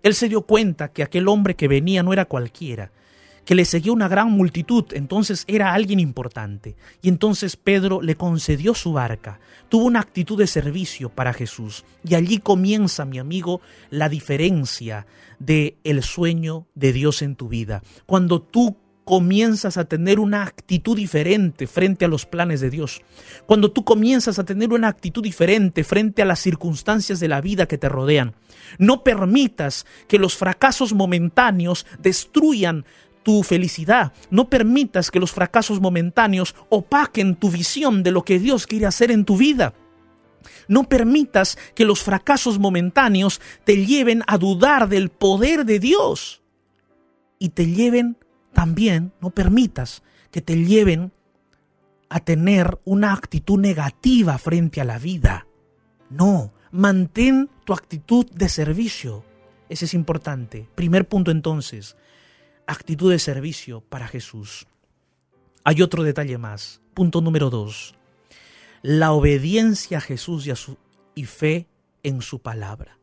Él 0.04 0.14
se 0.14 0.30
dio 0.30 0.44
cuenta 0.44 0.94
que 0.94 1.04
aquel 1.04 1.28
hombre 1.28 1.58
que 1.58 1.68
venía 1.68 2.02
no 2.02 2.14
era 2.14 2.24
cualquiera, 2.24 2.94
que 3.48 3.56
le 3.56 3.64
seguía 3.64 3.94
una 3.94 4.10
gran 4.10 4.30
multitud, 4.30 4.84
entonces 4.92 5.46
era 5.48 5.74
alguien 5.74 6.02
importante. 6.02 6.76
Y 7.02 7.08
entonces 7.08 7.56
Pedro 7.56 8.02
le 8.02 8.16
concedió 8.16 8.76
su 8.76 8.92
barca, 8.92 9.40
tuvo 9.70 9.86
una 9.86 10.02
actitud 10.02 10.38
de 10.38 10.48
servicio 10.48 11.08
para 11.08 11.32
Jesús. 11.32 11.86
Y 12.04 12.16
allí 12.16 12.40
comienza, 12.40 13.06
mi 13.06 13.20
amigo, 13.20 13.62
la 13.90 14.10
diferencia 14.10 15.08
de 15.40 15.78
el 15.86 16.04
sueño 16.04 16.68
de 16.76 16.92
Dios 16.92 17.22
en 17.22 17.38
tu 17.38 17.48
vida. 17.48 17.84
Cuando 18.06 18.42
tú 18.42 18.76
comienzas 19.06 19.78
a 19.78 19.86
tener 19.86 20.20
una 20.20 20.44
actitud 20.44 20.98
diferente 20.98 21.66
frente 21.68 22.04
a 22.04 22.10
los 22.10 22.26
planes 22.26 22.60
de 22.60 22.70
Dios, 22.70 23.02
cuando 23.46 23.72
tú 23.72 23.86
comienzas 23.86 24.40
a 24.40 24.44
tener 24.44 24.74
una 24.74 24.90
actitud 24.90 25.24
diferente 25.24 25.86
frente 25.86 26.22
a 26.22 26.26
las 26.26 26.42
circunstancias 26.42 27.22
de 27.22 27.30
la 27.30 27.40
vida 27.40 27.66
que 27.66 27.78
te 27.78 27.88
rodean, 27.88 28.36
no 28.78 29.06
permitas 29.06 29.86
que 30.10 30.20
los 30.20 30.36
fracasos 30.36 30.94
momentáneos 30.94 31.86
destruyan 32.00 32.84
tu 33.28 33.44
felicidad. 33.44 34.14
No 34.30 34.50
permitas 34.50 35.12
que 35.12 35.20
los 35.20 35.34
fracasos 35.34 35.82
momentáneos 35.82 36.56
opaquen 36.70 37.36
tu 37.36 37.52
visión 37.52 38.02
de 38.02 38.12
lo 38.12 38.24
que 38.24 38.40
Dios 38.40 38.66
quiere 38.66 38.86
hacer 38.86 39.12
en 39.12 39.26
tu 39.26 39.36
vida. 39.36 39.74
No 40.70 40.88
permitas 40.88 41.58
que 41.76 41.84
los 41.84 42.02
fracasos 42.02 42.58
momentáneos 42.58 43.42
te 43.66 43.86
lleven 43.86 44.24
a 44.28 44.38
dudar 44.38 44.88
del 44.88 45.10
poder 45.10 45.66
de 45.66 45.80
Dios. 45.80 46.42
Y 47.38 47.50
te 47.50 47.66
lleven 47.66 48.16
también, 48.54 49.12
no 49.20 49.32
permitas 49.32 50.04
que 50.32 50.40
te 50.40 50.64
lleven 50.64 51.12
a 52.08 52.22
tener 52.22 52.80
una 52.86 53.12
actitud 53.12 53.60
negativa 53.60 54.38
frente 54.38 54.80
a 54.80 54.86
la 54.86 55.00
vida. 55.00 55.48
No, 56.10 56.54
mantén 56.72 57.50
tu 57.66 57.74
actitud 57.74 58.26
de 58.32 58.48
servicio. 58.48 59.26
Ese 59.68 59.84
es 59.84 59.94
importante. 59.94 60.70
Primer 60.76 61.10
punto 61.10 61.30
entonces, 61.30 61.98
actitud 62.68 63.12
de 63.12 63.20
servicio 63.20 63.82
para 63.82 64.08
Jesús. 64.08 64.68
Hay 65.64 65.82
otro 65.82 66.04
detalle 66.04 66.38
más. 66.38 66.82
Punto 66.94 67.22
número 67.22 67.50
dos. 67.50 67.96
La 68.82 69.12
obediencia 69.12 69.98
a 69.98 70.02
Jesús 70.02 70.46
y, 70.46 70.54
y 71.16 71.26
fe 71.26 71.68
en 72.04 72.22
su 72.22 72.40
palabra. 72.40 72.98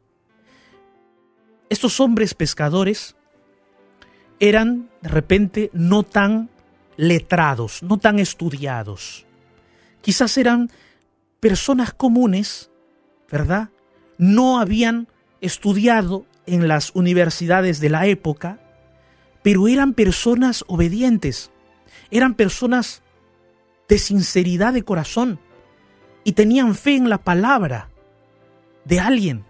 Estos 1.69 1.99
hombres 2.01 2.35
pescadores 2.35 3.17
eran 4.39 4.91
de 5.01 5.09
repente 5.09 5.71
no 5.73 6.03
tan 6.03 6.51
letrados, 6.97 7.83
no 7.83 7.99
tan 7.99 8.19
estudiados. 8.19 9.27
Quizás 10.01 10.37
eran 10.39 10.71
personas 11.41 11.93
comunes, 11.93 12.71
¿verdad? 13.31 13.71
No 14.19 14.61
habían 14.61 15.09
estudiado 15.41 16.27
en 16.47 16.69
las 16.69 16.95
universidades 16.95 17.81
de 17.81 17.91
la 17.91 18.07
época, 18.07 18.61
pero 19.45 19.69
eran 19.69 19.93
personas 19.93 20.65
obedientes, 20.69 21.51
eran 22.11 22.35
personas 22.35 23.03
de 23.91 23.99
sinceridad 23.99 24.73
de 24.73 24.85
corazón 24.85 25.39
y 26.25 26.33
tenían 26.33 26.75
fe 26.75 26.97
en 26.97 27.11
la 27.11 27.19
palabra 27.19 27.91
de 28.87 29.01
alguien. 29.01 29.45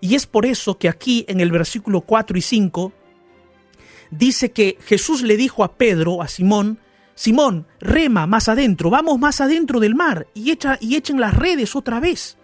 Y 0.00 0.16
es 0.16 0.26
por 0.26 0.46
eso 0.46 0.78
que 0.78 0.88
aquí 0.88 1.24
en 1.28 1.38
el 1.38 1.52
versículo 1.52 2.00
4 2.00 2.36
y 2.36 2.40
5 2.42 2.92
dice 4.10 4.50
que 4.50 4.78
Jesús 4.84 5.22
le 5.22 5.36
dijo 5.36 5.62
a 5.62 5.76
Pedro, 5.76 6.22
a 6.22 6.26
Simón, 6.26 6.80
Simón, 7.14 7.68
rema 7.78 8.26
más 8.26 8.48
adentro, 8.48 8.90
vamos 8.90 9.20
más 9.20 9.40
adentro 9.40 9.78
del 9.78 9.94
mar 9.94 10.26
y, 10.34 10.50
echa, 10.50 10.76
y 10.80 10.96
echen 10.96 11.20
las 11.20 11.34
redes 11.34 11.76
otra 11.76 12.00
vez. 12.00 12.36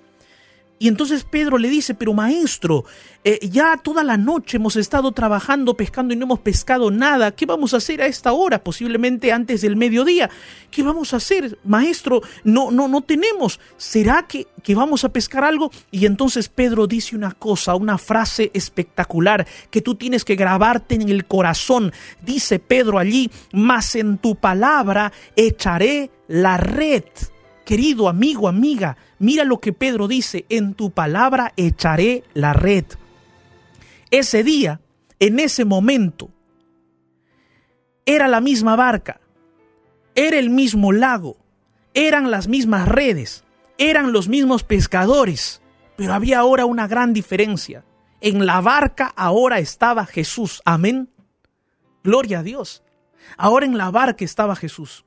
Y 0.82 0.88
entonces 0.88 1.22
Pedro 1.22 1.58
le 1.58 1.68
dice, 1.68 1.94
pero 1.94 2.12
maestro, 2.12 2.84
eh, 3.22 3.38
ya 3.48 3.76
toda 3.76 4.02
la 4.02 4.16
noche 4.16 4.56
hemos 4.56 4.74
estado 4.74 5.12
trabajando, 5.12 5.76
pescando 5.76 6.12
y 6.12 6.16
no 6.16 6.24
hemos 6.24 6.40
pescado 6.40 6.90
nada. 6.90 7.30
¿Qué 7.30 7.46
vamos 7.46 7.72
a 7.72 7.76
hacer 7.76 8.02
a 8.02 8.06
esta 8.06 8.32
hora? 8.32 8.64
Posiblemente 8.64 9.30
antes 9.30 9.60
del 9.60 9.76
mediodía. 9.76 10.28
¿Qué 10.72 10.82
vamos 10.82 11.14
a 11.14 11.18
hacer, 11.18 11.56
maestro? 11.62 12.20
No, 12.42 12.72
no, 12.72 12.88
no 12.88 13.00
tenemos. 13.02 13.60
¿Será 13.76 14.26
que, 14.26 14.48
que 14.64 14.74
vamos 14.74 15.04
a 15.04 15.10
pescar 15.10 15.44
algo? 15.44 15.70
Y 15.92 16.04
entonces 16.04 16.48
Pedro 16.48 16.88
dice 16.88 17.14
una 17.14 17.30
cosa, 17.30 17.76
una 17.76 17.96
frase 17.96 18.50
espectacular 18.52 19.46
que 19.70 19.82
tú 19.82 19.94
tienes 19.94 20.24
que 20.24 20.34
grabarte 20.34 20.96
en 20.96 21.08
el 21.08 21.26
corazón. 21.26 21.92
Dice 22.22 22.58
Pedro 22.58 22.98
allí, 22.98 23.30
mas 23.52 23.94
en 23.94 24.18
tu 24.18 24.34
palabra 24.34 25.12
echaré 25.36 26.10
la 26.26 26.56
red. 26.56 27.04
Querido 27.64 28.08
amigo, 28.08 28.48
amiga, 28.48 28.96
mira 29.18 29.44
lo 29.44 29.60
que 29.60 29.72
Pedro 29.72 30.08
dice, 30.08 30.44
en 30.48 30.74
tu 30.74 30.90
palabra 30.90 31.52
echaré 31.56 32.24
la 32.34 32.52
red. 32.52 32.84
Ese 34.10 34.42
día, 34.42 34.80
en 35.20 35.38
ese 35.38 35.64
momento, 35.64 36.30
era 38.04 38.26
la 38.26 38.40
misma 38.40 38.74
barca, 38.74 39.20
era 40.14 40.38
el 40.38 40.50
mismo 40.50 40.92
lago, 40.92 41.36
eran 41.94 42.30
las 42.30 42.48
mismas 42.48 42.88
redes, 42.88 43.44
eran 43.78 44.12
los 44.12 44.28
mismos 44.28 44.64
pescadores, 44.64 45.62
pero 45.96 46.14
había 46.14 46.40
ahora 46.40 46.66
una 46.66 46.88
gran 46.88 47.12
diferencia. 47.12 47.84
En 48.20 48.44
la 48.44 48.60
barca 48.60 49.12
ahora 49.16 49.60
estaba 49.60 50.04
Jesús, 50.04 50.62
amén. 50.64 51.08
Gloria 52.02 52.40
a 52.40 52.42
Dios. 52.42 52.82
Ahora 53.36 53.66
en 53.66 53.78
la 53.78 53.90
barca 53.90 54.24
estaba 54.24 54.56
Jesús. 54.56 55.04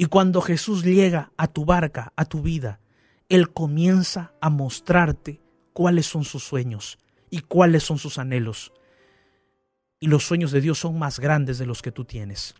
Y 0.00 0.06
cuando 0.06 0.40
Jesús 0.40 0.82
llega 0.82 1.30
a 1.36 1.46
tu 1.46 1.66
barca, 1.66 2.14
a 2.16 2.24
tu 2.24 2.40
vida, 2.40 2.80
Él 3.28 3.50
comienza 3.50 4.32
a 4.40 4.48
mostrarte 4.48 5.42
cuáles 5.74 6.06
son 6.06 6.24
sus 6.24 6.42
sueños 6.42 6.98
y 7.28 7.40
cuáles 7.40 7.82
son 7.82 7.98
sus 7.98 8.16
anhelos. 8.16 8.72
Y 9.98 10.06
los 10.06 10.24
sueños 10.24 10.52
de 10.52 10.62
Dios 10.62 10.78
son 10.78 10.98
más 10.98 11.20
grandes 11.20 11.58
de 11.58 11.66
los 11.66 11.82
que 11.82 11.92
tú 11.92 12.06
tienes. 12.06 12.54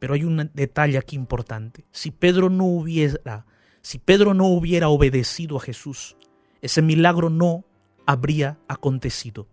Pero 0.00 0.14
hay 0.14 0.24
un 0.24 0.50
detalle 0.54 0.98
aquí 0.98 1.14
importante. 1.14 1.84
Si 1.92 2.10
Pedro 2.10 2.50
no 2.50 2.64
hubiera, 2.64 3.46
si 3.80 4.00
Pedro 4.00 4.34
no 4.34 4.46
hubiera 4.46 4.88
obedecido 4.88 5.58
a 5.58 5.60
Jesús, 5.60 6.16
ese 6.62 6.82
milagro 6.82 7.30
no 7.30 7.64
habría 8.06 8.58
acontecido. 8.66 9.46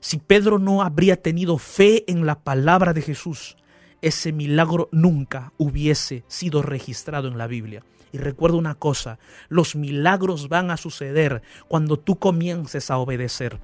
Si 0.00 0.18
Pedro 0.18 0.58
no 0.58 0.82
habría 0.82 1.16
tenido 1.16 1.56
fe 1.56 2.04
en 2.12 2.26
la 2.26 2.44
palabra 2.44 2.92
de 2.92 3.00
Jesús, 3.00 3.56
ese 4.02 4.32
milagro 4.32 4.88
nunca 4.92 5.52
hubiese 5.58 6.24
sido 6.28 6.62
registrado 6.62 7.28
en 7.28 7.38
la 7.38 7.46
Biblia. 7.46 7.82
Y 8.12 8.18
recuerda 8.18 8.56
una 8.56 8.74
cosa, 8.74 9.18
los 9.48 9.76
milagros 9.76 10.48
van 10.48 10.70
a 10.70 10.76
suceder 10.76 11.42
cuando 11.68 11.98
tú 11.98 12.18
comiences 12.18 12.90
a 12.90 12.98
obedecer. 12.98 13.60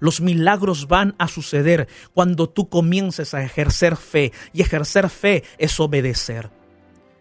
Los 0.00 0.20
milagros 0.20 0.88
van 0.88 1.14
a 1.18 1.28
suceder 1.28 1.88
cuando 2.14 2.48
tú 2.48 2.68
comiences 2.68 3.34
a 3.34 3.42
ejercer 3.42 3.96
fe. 3.96 4.32
Y 4.52 4.62
ejercer 4.62 5.10
fe 5.10 5.44
es 5.58 5.78
obedecer. 5.80 6.50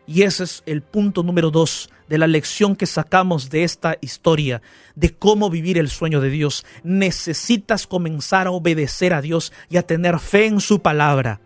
Y 0.07 0.23
ese 0.23 0.43
es 0.43 0.63
el 0.65 0.81
punto 0.81 1.23
número 1.23 1.51
dos 1.51 1.89
de 2.07 2.17
la 2.17 2.27
lección 2.27 2.75
que 2.75 2.85
sacamos 2.85 3.49
de 3.49 3.63
esta 3.63 3.97
historia, 4.01 4.61
de 4.95 5.13
cómo 5.15 5.49
vivir 5.49 5.77
el 5.77 5.89
sueño 5.89 6.21
de 6.21 6.29
Dios. 6.29 6.65
Necesitas 6.83 7.87
comenzar 7.87 8.47
a 8.47 8.51
obedecer 8.51 9.13
a 9.13 9.21
Dios 9.21 9.53
y 9.69 9.77
a 9.77 9.83
tener 9.83 10.19
fe 10.19 10.47
en 10.47 10.59
su 10.59 10.81
palabra 10.81 11.39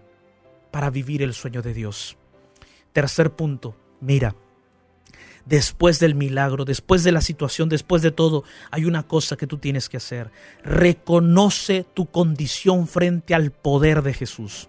para 0.75 0.89
vivir 0.89 1.21
el 1.21 1.33
sueño 1.33 1.61
de 1.61 1.73
Dios. 1.73 2.17
Tercer 2.91 3.31
punto, 3.31 3.77
mira, 4.01 4.35
después 5.45 6.01
del 6.01 6.15
milagro, 6.15 6.65
después 6.65 7.05
de 7.05 7.13
la 7.13 7.21
situación, 7.21 7.69
después 7.69 8.01
de 8.01 8.11
todo, 8.11 8.43
hay 8.71 8.83
una 8.83 9.03
cosa 9.03 9.37
que 9.37 9.47
tú 9.47 9.57
tienes 9.57 9.87
que 9.87 9.95
hacer. 9.95 10.31
Reconoce 10.65 11.85
tu 11.93 12.07
condición 12.07 12.89
frente 12.89 13.33
al 13.33 13.53
poder 13.53 14.01
de 14.01 14.13
Jesús. 14.13 14.67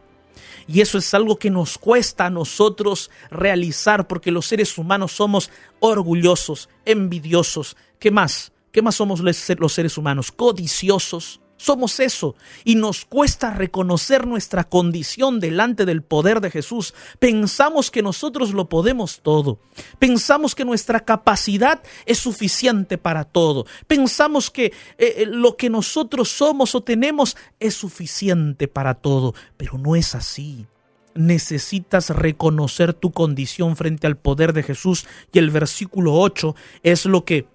Y 0.69 0.81
eso 0.81 0.97
es 0.97 1.13
algo 1.13 1.41
que 1.41 1.51
nos 1.51 1.77
cuesta 1.77 2.27
a 2.27 2.31
nosotros 2.31 3.11
realizar 3.29 4.07
porque 4.07 4.31
los 4.31 4.47
seres 4.47 4.79
humanos 4.79 5.11
somos 5.11 5.51
orgullosos, 5.81 6.69
envidiosos. 6.85 7.77
¿Qué 7.99 8.13
más? 8.13 8.53
¿Qué 8.71 8.81
más 8.81 8.95
somos 8.95 9.19
los 9.23 9.73
seres 9.73 9.99
humanos? 9.99 10.31
Codiciosos 10.31 11.41
somos 11.57 12.01
eso 12.01 12.37
y 12.65 12.75
nos 12.75 13.05
cuesta 13.05 13.51
reconocer 13.51 14.27
nuestra 14.27 14.65
condición 14.65 15.41
delante 15.41 15.85
del 15.85 16.03
poder 16.03 16.41
de 16.41 16.51
Jesús. 16.51 16.95
Pensamos 17.19 17.91
que 17.91 18.03
nosotros 18.03 18.53
lo 18.53 18.69
podemos 18.69 19.21
todo. 19.23 19.59
Pensamos 19.99 20.55
que 20.55 20.65
nuestra 20.65 21.01
capacidad 21.01 21.83
es 22.05 22.19
suficiente 22.19 22.99
para 22.99 23.25
todo. 23.25 23.67
Pensamos 23.87 24.51
que 24.51 24.67
eh, 24.67 24.73
eh, 24.99 25.27
lo 25.27 25.57
que 25.57 25.71
nosotros 25.71 26.29
somos 26.29 26.75
o 26.75 26.83
tenemos 26.83 27.37
es 27.59 27.75
suficiente 27.75 28.69
para 28.69 28.95
todo. 28.95 29.35
Pero 29.57 29.79
no 29.79 29.97
es 29.97 30.15
así. 30.15 30.67
Necesitas 31.15 32.11
reconocer 32.11 32.93
tu 32.93 33.11
condición 33.11 33.77
frente 33.77 34.07
al 34.07 34.19
poder 34.19 34.53
de 34.53 34.63
Jesús 34.63 35.07
y 35.33 35.39
el 35.39 35.51
versículo 35.51 36.15
8 36.15 36.55
es 36.83 37.07
lo 37.07 37.25
que 37.25 37.49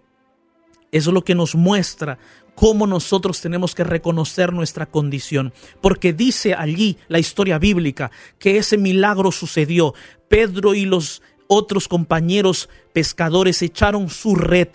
es 0.91 1.05
lo 1.05 1.23
que 1.23 1.35
nos 1.35 1.55
muestra 1.55 2.17
cómo 2.61 2.85
nosotros 2.85 3.41
tenemos 3.41 3.73
que 3.73 3.83
reconocer 3.83 4.53
nuestra 4.53 4.85
condición. 4.85 5.51
Porque 5.81 6.13
dice 6.13 6.53
allí 6.53 6.95
la 7.07 7.17
historia 7.17 7.57
bíblica 7.57 8.11
que 8.37 8.59
ese 8.59 8.77
milagro 8.77 9.31
sucedió. 9.31 9.95
Pedro 10.27 10.75
y 10.75 10.85
los 10.85 11.23
otros 11.47 11.87
compañeros 11.87 12.69
pescadores 12.93 13.63
echaron 13.63 14.11
su 14.11 14.35
red 14.35 14.67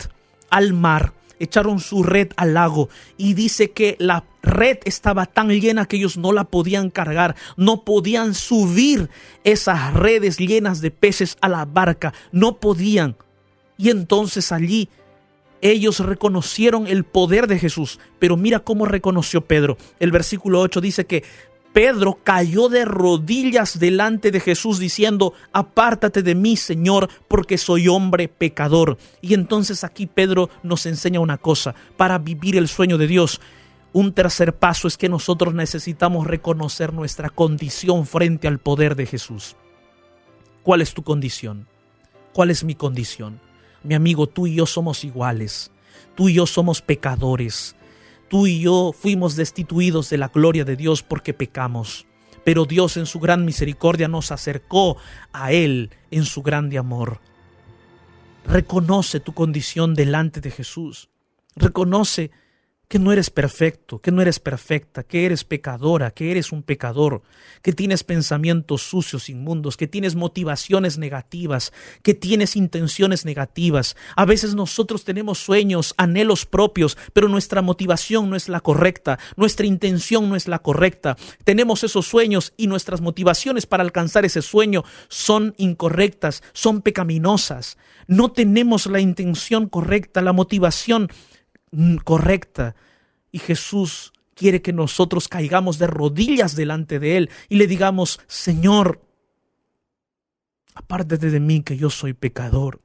al 0.49 0.73
mar, 0.73 1.13
echaron 1.39 1.79
su 1.79 2.03
red 2.03 2.33
al 2.35 2.55
lago 2.55 2.89
y 3.15 3.35
dice 3.35 3.71
que 3.71 3.95
la 3.99 4.25
red 4.43 4.79
estaba 4.83 5.25
tan 5.25 5.47
llena 5.47 5.85
que 5.85 5.95
ellos 5.95 6.17
no 6.17 6.33
la 6.33 6.43
podían 6.43 6.89
cargar, 6.89 7.37
no 7.55 7.85
podían 7.85 8.33
subir 8.33 9.09
esas 9.45 9.93
redes 9.93 10.39
llenas 10.39 10.81
de 10.81 10.91
peces 10.91 11.37
a 11.39 11.47
la 11.47 11.63
barca, 11.63 12.13
no 12.33 12.57
podían. 12.57 13.15
Y 13.77 13.91
entonces 13.91 14.51
allí 14.51 14.89
ellos 15.61 15.99
reconocieron 15.99 16.87
el 16.87 17.03
poder 17.03 17.47
de 17.47 17.59
Jesús, 17.59 17.99
pero 18.19 18.37
mira 18.37 18.59
cómo 18.59 18.85
reconoció 18.85 19.41
Pedro. 19.41 19.77
El 19.99 20.11
versículo 20.11 20.61
8 20.61 20.81
dice 20.81 21.05
que 21.05 21.23
Pedro 21.73 22.17
cayó 22.23 22.69
de 22.69 22.85
rodillas 22.85 23.77
delante 23.77 24.31
de 24.31 24.39
Jesús 24.39 24.79
diciendo, 24.79 25.33
apártate 25.51 26.23
de 26.23 26.33
mí, 26.33 26.57
Señor, 26.57 27.07
porque 27.27 27.57
soy 27.57 27.87
hombre 27.87 28.27
pecador. 28.27 28.97
Y 29.21 29.35
entonces 29.35 29.83
aquí 29.83 30.07
Pedro 30.07 30.49
nos 30.63 30.85
enseña 30.87 31.19
una 31.19 31.37
cosa, 31.37 31.75
para 31.95 32.17
vivir 32.17 32.57
el 32.57 32.67
sueño 32.67 32.97
de 32.97 33.05
Dios. 33.05 33.41
Un 33.93 34.13
tercer 34.13 34.55
paso 34.55 34.87
es 34.87 34.97
que 34.97 35.07
nosotros 35.07 35.53
necesitamos 35.53 36.25
reconocer 36.25 36.93
nuestra 36.93 37.29
condición 37.29 38.07
frente 38.07 38.47
al 38.47 38.59
poder 38.59 38.95
de 38.95 39.05
Jesús. 39.05 39.55
¿Cuál 40.63 40.81
es 40.81 40.93
tu 40.93 41.03
condición? 41.03 41.67
¿Cuál 42.33 42.49
es 42.49 42.63
mi 42.63 42.75
condición? 42.75 43.39
Mi 43.87 43.95
amigo, 43.95 44.27
tú 44.27 44.47
y 44.47 44.55
yo 44.55 44.65
somos 44.65 45.05
iguales. 45.05 45.71
Tú 46.13 46.27
y 46.27 46.33
yo 46.33 46.45
somos 46.45 46.81
pecadores. 46.81 47.77
Tú 48.27 48.45
y 48.45 48.59
yo 48.59 48.91
fuimos 48.91 49.37
destituidos 49.37 50.09
de 50.09 50.17
la 50.17 50.27
gloria 50.27 50.65
de 50.65 50.75
Dios 50.75 51.03
porque 51.03 51.33
pecamos. 51.33 52.05
Pero 52.43 52.65
Dios 52.65 52.97
en 52.97 53.05
su 53.05 53.21
gran 53.21 53.45
misericordia 53.45 54.09
nos 54.09 54.33
acercó 54.33 54.97
a 55.31 55.53
Él 55.53 55.91
en 56.11 56.25
su 56.25 56.43
grande 56.43 56.77
amor. 56.77 57.21
Reconoce 58.45 59.21
tu 59.21 59.33
condición 59.33 59.95
delante 59.95 60.41
de 60.41 60.51
Jesús. 60.51 61.07
Reconoce 61.55 62.31
que 62.87 62.99
no 62.99 63.11
eres 63.11 63.29
perfecto, 63.29 63.99
que 63.99 64.11
no 64.11 64.21
eres 64.21 64.39
perfecta, 64.39 65.03
que 65.03 65.25
eres 65.25 65.43
pecadora, 65.43 66.11
que 66.11 66.31
eres 66.31 66.53
un 66.53 66.63
pecador, 66.63 67.21
que 67.61 67.73
tienes 67.73 68.05
pensamientos 68.05 68.81
sucios, 68.81 69.29
inmundos, 69.29 69.75
que 69.75 69.87
tienes 69.87 70.15
motivaciones 70.15 70.97
negativas, 70.97 71.73
que 72.01 72.13
tienes 72.13 72.55
intenciones 72.55 73.25
negativas. 73.25 73.97
A 74.15 74.23
veces 74.23 74.55
nosotros 74.55 75.03
tenemos 75.03 75.37
sueños, 75.37 75.93
anhelos 75.97 76.45
propios, 76.45 76.97
pero 77.11 77.27
nuestra 77.27 77.61
motivación 77.61 78.29
no 78.29 78.37
es 78.37 78.47
la 78.47 78.61
correcta, 78.61 79.19
nuestra 79.35 79.65
intención 79.65 80.29
no 80.29 80.37
es 80.37 80.47
la 80.47 80.59
correcta. 80.59 81.17
Tenemos 81.43 81.83
esos 81.83 82.07
sueños 82.07 82.53
y 82.55 82.67
nuestras 82.67 83.01
motivaciones 83.01 83.65
para 83.65 83.83
alcanzar 83.83 84.23
ese 84.23 84.41
sueño 84.41 84.85
son 85.09 85.53
incorrectas, 85.57 86.41
son 86.53 86.81
pecaminosas. 86.81 87.77
No 88.07 88.31
tenemos 88.31 88.85
la 88.85 89.01
intención 89.01 89.67
correcta, 89.67 90.21
la 90.21 90.31
motivación 90.31 91.09
correcta. 92.03 92.75
Y 93.31 93.39
Jesús 93.39 94.13
quiere 94.35 94.61
que 94.61 94.73
nosotros 94.73 95.27
caigamos 95.27 95.79
de 95.79 95.87
rodillas 95.87 96.55
delante 96.55 96.99
de 96.99 97.17
Él 97.17 97.29
y 97.49 97.57
le 97.57 97.67
digamos, 97.67 98.19
Señor, 98.27 99.01
apártate 100.75 101.29
de 101.29 101.39
mí 101.39 101.63
que 101.63 101.77
yo 101.77 101.89
soy 101.89 102.13
pecador. 102.13 102.81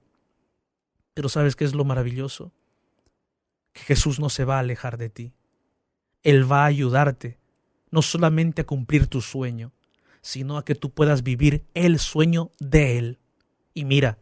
Pero 1.15 1.29
¿sabes 1.29 1.57
qué 1.57 1.65
es 1.65 1.75
lo 1.75 1.85
maravilloso? 1.85 2.53
que 3.73 3.83
Jesús 3.83 4.21
no 4.21 4.29
se 4.29 4.45
va 4.45 4.57
a 4.57 4.61
alejar 4.61 4.99
de 4.99 5.09
ti. 5.09 5.33
Él 6.23 6.51
va 6.51 6.63
a 6.63 6.67
ayudarte 6.67 7.39
no 7.91 8.03
solamente 8.03 8.63
a 8.63 8.67
cumplir 8.67 9.07
tu 9.07 9.21
sueño, 9.21 9.73
sino 10.21 10.57
a 10.57 10.65
que 10.65 10.75
tú 10.75 10.91
puedas 10.91 11.23
vivir 11.23 11.65
el 11.75 11.99
sueño 11.99 12.51
de 12.59 12.99
Él. 12.99 13.19
Y 13.75 13.85
mira, 13.85 14.19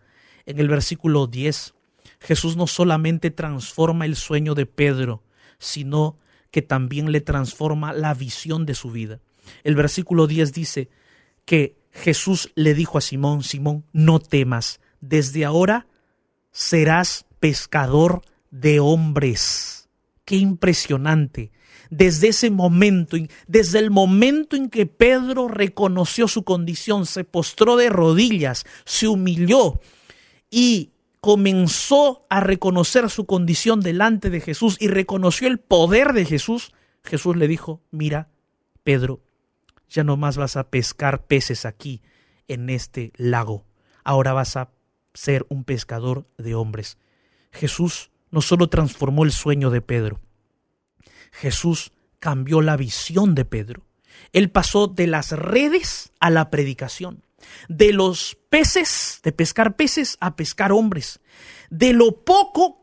en 0.46 0.58
el 0.58 0.68
versículo 0.68 1.26
10, 1.26 1.74
Jesús 2.20 2.56
no 2.56 2.66
solamente 2.66 3.30
transforma 3.30 4.04
el 4.04 4.16
sueño 4.16 4.54
de 4.54 4.66
Pedro, 4.66 5.22
sino 5.58 6.18
que 6.50 6.62
también 6.62 7.12
le 7.12 7.20
transforma 7.20 7.92
la 7.92 8.14
visión 8.14 8.66
de 8.66 8.74
su 8.74 8.90
vida. 8.90 9.20
El 9.64 9.74
versículo 9.74 10.26
10 10.26 10.52
dice 10.52 10.88
que 11.44 11.76
Jesús 11.92 12.52
le 12.54 12.74
dijo 12.74 12.98
a 12.98 13.00
Simón, 13.00 13.42
Simón, 13.42 13.84
no 13.92 14.20
temas, 14.20 14.80
desde 15.00 15.44
ahora 15.44 15.86
serás 16.52 17.26
pescador 17.38 18.22
de 18.50 18.80
hombres. 18.80 19.88
Qué 20.24 20.36
impresionante. 20.36 21.50
Desde 21.88 22.28
ese 22.28 22.50
momento, 22.50 23.16
desde 23.48 23.80
el 23.80 23.90
momento 23.90 24.54
en 24.54 24.68
que 24.68 24.86
Pedro 24.86 25.48
reconoció 25.48 26.28
su 26.28 26.44
condición, 26.44 27.06
se 27.06 27.24
postró 27.24 27.76
de 27.76 27.88
rodillas, 27.88 28.64
se 28.84 29.08
humilló 29.08 29.80
y 30.50 30.90
comenzó 31.20 32.26
a 32.30 32.40
reconocer 32.40 33.10
su 33.10 33.26
condición 33.26 33.80
delante 33.80 34.30
de 34.30 34.40
Jesús 34.40 34.76
y 34.80 34.88
reconoció 34.88 35.48
el 35.48 35.58
poder 35.58 36.12
de 36.12 36.24
Jesús, 36.24 36.72
Jesús 37.02 37.36
le 37.36 37.48
dijo, 37.48 37.82
mira, 37.90 38.30
Pedro, 38.82 39.20
ya 39.88 40.04
no 40.04 40.16
más 40.16 40.36
vas 40.36 40.56
a 40.56 40.70
pescar 40.70 41.26
peces 41.26 41.66
aquí, 41.66 42.02
en 42.48 42.68
este 42.68 43.12
lago, 43.16 43.64
ahora 44.02 44.32
vas 44.32 44.56
a 44.56 44.72
ser 45.14 45.46
un 45.50 45.62
pescador 45.62 46.26
de 46.36 46.56
hombres. 46.56 46.98
Jesús 47.52 48.10
no 48.30 48.40
solo 48.40 48.68
transformó 48.68 49.24
el 49.24 49.30
sueño 49.30 49.70
de 49.70 49.82
Pedro, 49.82 50.20
Jesús 51.30 51.92
cambió 52.18 52.60
la 52.60 52.76
visión 52.76 53.34
de 53.34 53.44
Pedro. 53.44 53.86
Él 54.32 54.50
pasó 54.50 54.88
de 54.88 55.06
las 55.06 55.32
redes 55.32 56.12
a 56.18 56.30
la 56.30 56.50
predicación, 56.50 57.24
de 57.68 57.92
los 57.92 58.38
peces, 58.48 59.20
de 59.22 59.32
pescar 59.32 59.76
peces 59.76 60.16
a 60.20 60.36
pescar 60.36 60.72
hombres, 60.72 61.20
de 61.70 61.92
lo 61.92 62.24
poco 62.24 62.78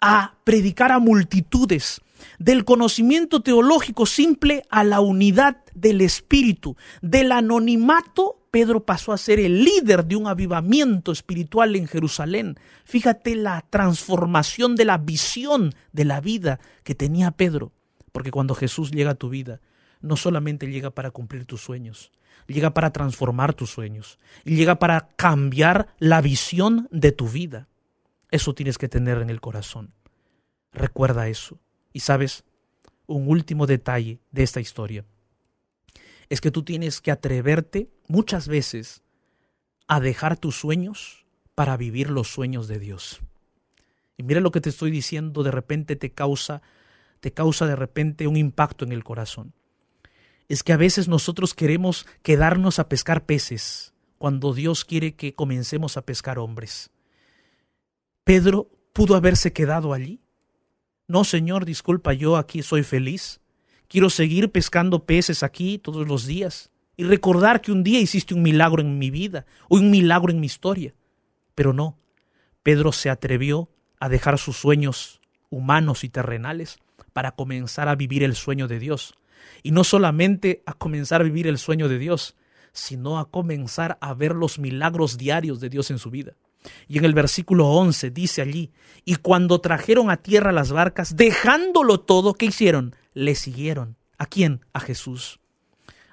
a 0.00 0.36
predicar 0.44 0.92
a 0.92 0.98
multitudes, 0.98 2.00
del 2.38 2.64
conocimiento 2.64 3.42
teológico 3.42 4.06
simple 4.06 4.64
a 4.70 4.84
la 4.84 5.00
unidad 5.00 5.58
del 5.74 6.00
espíritu, 6.00 6.76
del 7.00 7.32
anonimato 7.32 8.42
Pedro 8.52 8.84
pasó 8.84 9.12
a 9.12 9.18
ser 9.18 9.40
el 9.40 9.64
líder 9.64 10.04
de 10.04 10.14
un 10.14 10.26
avivamiento 10.26 11.10
espiritual 11.10 11.74
en 11.74 11.88
Jerusalén. 11.88 12.58
Fíjate 12.84 13.34
la 13.34 13.64
transformación 13.70 14.76
de 14.76 14.84
la 14.84 14.98
visión 14.98 15.74
de 15.92 16.04
la 16.04 16.20
vida 16.20 16.60
que 16.84 16.94
tenía 16.94 17.30
Pedro. 17.30 17.72
Porque 18.12 18.30
cuando 18.30 18.54
Jesús 18.54 18.90
llega 18.90 19.12
a 19.12 19.14
tu 19.14 19.30
vida, 19.30 19.62
no 20.02 20.16
solamente 20.16 20.66
llega 20.66 20.90
para 20.90 21.10
cumplir 21.10 21.46
tus 21.46 21.62
sueños, 21.62 22.12
llega 22.46 22.74
para 22.74 22.92
transformar 22.92 23.54
tus 23.54 23.70
sueños, 23.70 24.18
llega 24.44 24.78
para 24.78 25.08
cambiar 25.16 25.94
la 25.98 26.20
visión 26.20 26.88
de 26.90 27.12
tu 27.12 27.28
vida. 27.28 27.68
Eso 28.30 28.54
tienes 28.54 28.78
que 28.78 28.88
tener 28.88 29.18
en 29.18 29.30
el 29.30 29.40
corazón. 29.40 29.92
Recuerda 30.72 31.28
eso. 31.28 31.58
Y 31.92 32.00
sabes, 32.00 32.44
un 33.06 33.28
último 33.28 33.66
detalle 33.66 34.20
de 34.30 34.42
esta 34.42 34.60
historia 34.60 35.04
es 36.28 36.40
que 36.40 36.50
tú 36.50 36.62
tienes 36.62 37.00
que 37.00 37.10
atreverte 37.10 37.90
muchas 38.08 38.48
veces 38.48 39.02
a 39.86 40.00
dejar 40.00 40.38
tus 40.38 40.56
sueños 40.56 41.26
para 41.54 41.76
vivir 41.76 42.08
los 42.08 42.28
sueños 42.28 42.68
de 42.68 42.78
Dios. 42.78 43.20
Y 44.16 44.22
mira 44.22 44.40
lo 44.40 44.50
que 44.50 44.60
te 44.60 44.70
estoy 44.70 44.90
diciendo, 44.90 45.42
de 45.42 45.50
repente 45.50 45.96
te 45.96 46.12
causa 46.12 46.62
te 47.22 47.32
causa 47.32 47.66
de 47.66 47.76
repente 47.76 48.26
un 48.26 48.36
impacto 48.36 48.84
en 48.84 48.90
el 48.90 49.04
corazón. 49.04 49.54
Es 50.52 50.62
que 50.62 50.74
a 50.74 50.76
veces 50.76 51.08
nosotros 51.08 51.54
queremos 51.54 52.06
quedarnos 52.22 52.78
a 52.78 52.86
pescar 52.86 53.24
peces 53.24 53.94
cuando 54.18 54.52
Dios 54.52 54.84
quiere 54.84 55.14
que 55.14 55.32
comencemos 55.34 55.96
a 55.96 56.02
pescar 56.04 56.38
hombres. 56.38 56.90
Pedro 58.22 58.68
pudo 58.92 59.16
haberse 59.16 59.54
quedado 59.54 59.94
allí. 59.94 60.20
No, 61.08 61.24
Señor, 61.24 61.64
disculpa, 61.64 62.12
yo 62.12 62.36
aquí 62.36 62.62
soy 62.62 62.82
feliz. 62.82 63.40
Quiero 63.88 64.10
seguir 64.10 64.52
pescando 64.52 65.06
peces 65.06 65.42
aquí 65.42 65.78
todos 65.78 66.06
los 66.06 66.26
días 66.26 66.70
y 66.98 67.04
recordar 67.04 67.62
que 67.62 67.72
un 67.72 67.82
día 67.82 68.00
hiciste 68.00 68.34
un 68.34 68.42
milagro 68.42 68.82
en 68.82 68.98
mi 68.98 69.08
vida 69.08 69.46
o 69.70 69.76
un 69.76 69.90
milagro 69.90 70.32
en 70.32 70.40
mi 70.40 70.44
historia. 70.48 70.94
Pero 71.54 71.72
no, 71.72 71.98
Pedro 72.62 72.92
se 72.92 73.08
atrevió 73.08 73.70
a 73.98 74.10
dejar 74.10 74.36
sus 74.36 74.58
sueños 74.58 75.22
humanos 75.48 76.04
y 76.04 76.10
terrenales 76.10 76.78
para 77.14 77.32
comenzar 77.32 77.88
a 77.88 77.94
vivir 77.94 78.22
el 78.22 78.34
sueño 78.34 78.68
de 78.68 78.80
Dios. 78.80 79.14
Y 79.62 79.70
no 79.70 79.84
solamente 79.84 80.62
a 80.66 80.74
comenzar 80.74 81.20
a 81.20 81.24
vivir 81.24 81.46
el 81.46 81.58
sueño 81.58 81.88
de 81.88 81.98
Dios, 81.98 82.36
sino 82.72 83.18
a 83.18 83.30
comenzar 83.30 83.98
a 84.00 84.14
ver 84.14 84.34
los 84.34 84.58
milagros 84.58 85.18
diarios 85.18 85.60
de 85.60 85.68
Dios 85.68 85.90
en 85.90 85.98
su 85.98 86.10
vida. 86.10 86.34
Y 86.88 86.98
en 86.98 87.04
el 87.04 87.14
versículo 87.14 87.68
11 87.68 88.10
dice 88.10 88.40
allí, 88.40 88.72
y 89.04 89.16
cuando 89.16 89.60
trajeron 89.60 90.10
a 90.10 90.18
tierra 90.18 90.52
las 90.52 90.72
barcas, 90.72 91.16
dejándolo 91.16 92.00
todo, 92.00 92.34
¿qué 92.34 92.46
hicieron? 92.46 92.94
le 93.14 93.34
siguieron. 93.34 93.96
¿A 94.18 94.26
quién? 94.26 94.64
A 94.72 94.80
Jesús. 94.80 95.40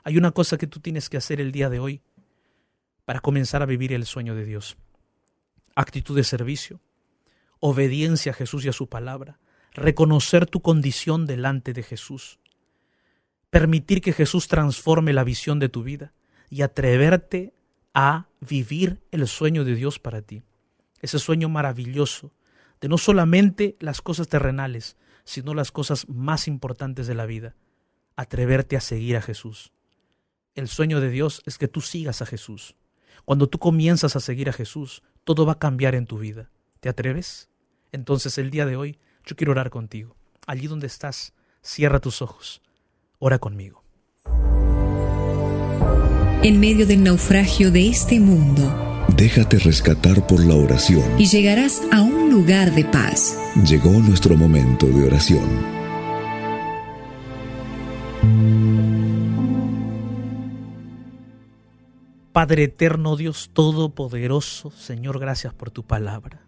Hay 0.04 0.18
una 0.18 0.32
cosa 0.32 0.58
que 0.58 0.68
tú 0.68 0.80
tienes 0.80 1.10
que 1.10 1.18
hacer 1.18 1.40
el 1.40 1.52
día 1.52 1.70
de 1.70 1.80
hoy 1.80 2.02
para 3.06 3.20
comenzar 3.20 3.62
a 3.62 3.66
vivir 3.66 3.94
el 3.94 4.06
sueño 4.06 4.36
de 4.36 4.46
Dios. 4.46 4.78
Actitud 5.76 6.16
de 6.16 6.24
servicio, 6.24 6.82
obediencia 7.60 8.32
a 8.32 8.36
Jesús 8.36 8.66
y 8.66 8.70
a 8.70 8.74
su 8.74 8.88
palabra, 8.88 9.40
reconocer 9.74 10.46
tu 10.46 10.62
condición 10.62 11.26
delante 11.26 11.74
de 11.74 11.84
Jesús, 11.84 12.40
permitir 13.50 14.02
que 14.02 14.14
Jesús 14.14 14.48
transforme 14.48 15.14
la 15.14 15.24
visión 15.24 15.60
de 15.60 15.70
tu 15.70 15.84
vida 15.84 16.14
y 16.50 16.62
atreverte 16.62 17.54
a 17.94 18.28
vivir 18.40 19.02
el 19.12 19.28
sueño 19.28 19.66
de 19.66 19.76
Dios 19.76 20.00
para 20.00 20.22
ti. 20.22 20.44
Ese 21.02 21.20
sueño 21.20 21.50
maravilloso 21.50 22.32
de 22.82 22.88
no 22.88 22.98
solamente 22.98 23.76
las 23.80 24.02
cosas 24.02 24.28
terrenales, 24.28 24.98
sino 25.24 25.54
las 25.54 25.72
cosas 25.72 26.08
más 26.10 26.48
importantes 26.48 27.08
de 27.08 27.16
la 27.16 27.26
vida. 27.26 27.56
Atreverte 28.16 28.78
a 28.78 28.82
seguir 28.82 29.18
a 29.18 29.22
Jesús. 29.22 29.72
El 30.56 30.68
sueño 30.68 31.00
de 31.00 31.10
Dios 31.10 31.42
es 31.46 31.58
que 31.58 31.68
tú 31.68 31.82
sigas 31.82 32.22
a 32.22 32.26
Jesús. 32.26 32.76
Cuando 33.26 33.48
tú 33.48 33.60
comienzas 33.60 34.16
a 34.16 34.20
seguir 34.20 34.50
a 34.50 34.54
Jesús, 34.54 35.04
todo 35.24 35.46
va 35.46 35.54
a 35.54 35.60
cambiar 35.60 35.96
en 35.96 36.06
tu 36.06 36.18
vida. 36.18 36.50
¿Te 36.80 36.90
atreves? 36.90 37.50
Entonces 37.92 38.38
el 38.38 38.50
día 38.50 38.66
de 38.66 38.76
hoy 38.76 39.00
yo 39.26 39.36
quiero 39.36 39.52
orar 39.52 39.70
contigo. 39.70 40.16
Allí 40.48 40.68
donde 40.68 40.88
estás, 40.88 41.34
cierra 41.62 42.00
tus 42.00 42.22
ojos. 42.22 42.62
Ora 43.20 43.38
conmigo. 43.40 43.84
En 46.42 46.60
medio 46.60 46.88
del 46.88 47.04
naufragio 47.04 47.70
de 47.72 47.90
este 47.90 48.20
mundo, 48.20 48.64
Déjate 49.18 49.60
rescatar 49.60 50.26
por 50.26 50.40
la 50.46 50.56
oración. 50.56 51.04
y 51.20 51.26
llegarás 51.26 51.82
a 51.92 52.02
un 52.02 52.30
lugar 52.32 52.74
de 52.74 52.86
paz. 52.86 53.38
Llegó 53.68 53.90
nuestro 53.92 54.38
momento 54.38 54.86
de 54.88 55.06
oración. 55.08 55.50
Padre 62.32 62.64
eterno, 62.66 63.16
Dios 63.16 63.50
todopoderoso, 63.54 64.72
Señor, 64.72 65.20
gracias 65.20 65.54
por 65.54 65.72
tu 65.72 65.84
palabra. 65.84 66.46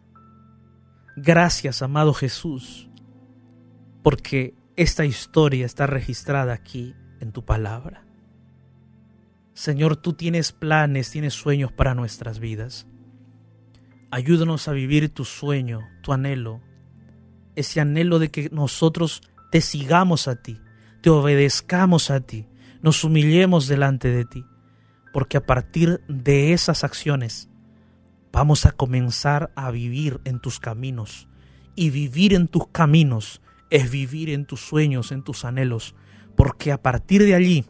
Gracias, 1.17 1.82
amado 1.82 2.13
Jesús, 2.13 2.89
porque 4.03 4.53
esta 4.82 5.05
historia 5.05 5.63
está 5.63 5.86
registrada 5.86 6.53
aquí 6.53 6.95
en 7.19 7.32
tu 7.32 7.45
palabra. 7.45 8.03
Señor, 9.53 9.95
tú 9.95 10.13
tienes 10.13 10.51
planes, 10.51 11.11
tienes 11.11 11.36
sueños 11.36 11.71
para 11.71 11.93
nuestras 11.93 12.39
vidas. 12.39 12.88
Ayúdanos 14.09 14.67
a 14.67 14.71
vivir 14.71 15.09
tu 15.09 15.23
sueño, 15.23 15.82
tu 16.01 16.13
anhelo, 16.13 16.61
ese 17.55 17.79
anhelo 17.79 18.17
de 18.17 18.32
que 18.32 18.49
nosotros 18.51 19.21
te 19.51 19.61
sigamos 19.61 20.27
a 20.27 20.41
ti, 20.41 20.59
te 21.03 21.11
obedezcamos 21.11 22.09
a 22.09 22.21
ti, 22.21 22.47
nos 22.82 23.03
humillemos 23.03 23.67
delante 23.67 24.09
de 24.09 24.25
ti, 24.25 24.43
porque 25.13 25.38
a 25.38 25.45
partir 25.45 26.01
de 26.07 26.53
esas 26.53 26.84
acciones 26.84 27.51
vamos 28.32 28.65
a 28.65 28.71
comenzar 28.71 29.51
a 29.55 29.69
vivir 29.69 30.21
en 30.23 30.39
tus 30.39 30.59
caminos. 30.59 31.27
Y 31.75 31.91
vivir 31.91 32.34
en 32.34 32.47
tus 32.47 32.67
caminos 32.67 33.41
es 33.72 33.89
vivir 33.89 34.30
en 34.30 34.45
tus 34.45 34.61
sueños, 34.61 35.11
en 35.11 35.24
tus 35.24 35.43
anhelos, 35.43 35.95
porque 36.36 36.72
a 36.72 36.82
partir 36.82 37.24
de 37.24 37.34
allí 37.34 37.65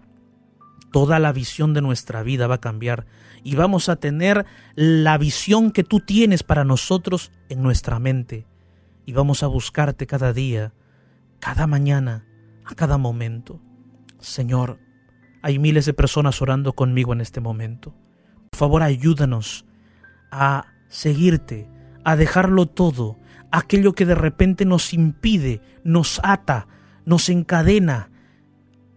toda 0.92 1.20
la 1.20 1.32
visión 1.32 1.74
de 1.74 1.82
nuestra 1.82 2.22
vida 2.24 2.48
va 2.48 2.56
a 2.56 2.62
cambiar 2.62 3.06
y 3.44 3.56
vamos 3.56 3.88
a 3.88 3.96
tener 3.96 4.46
la 4.76 5.18
visión 5.18 5.72
que 5.72 5.84
tú 5.84 6.00
tienes 6.00 6.44
para 6.44 6.66
nosotros 6.66 7.32
en 7.50 7.64
nuestra 7.64 8.00
mente. 8.00 8.46
Y 9.06 9.14
vamos 9.14 9.42
a 9.42 9.48
buscarte 9.48 10.06
cada 10.06 10.34
día, 10.34 10.74
cada 11.40 11.66
mañana, 11.66 12.26
a 12.66 12.76
cada 12.76 12.98
momento. 12.98 13.60
Señor, 14.20 14.80
hay 15.42 15.58
miles 15.58 15.86
de 15.86 15.94
personas 15.94 16.42
orando 16.42 16.74
conmigo 16.74 17.14
en 17.14 17.22
este 17.22 17.40
momento. 17.40 17.96
Por 18.52 18.58
favor, 18.60 18.84
ayúdanos 18.84 19.66
a 20.30 20.66
seguirte, 20.88 21.70
a 22.04 22.16
dejarlo 22.16 22.68
todo, 22.68 23.18
aquello 23.52 23.94
que 23.94 24.06
de 24.06 24.16
repente 24.16 24.66
nos 24.66 24.94
impide, 24.94 25.62
nos 25.84 26.20
ata, 26.24 26.68
nos 27.06 27.30
encadena, 27.30 28.10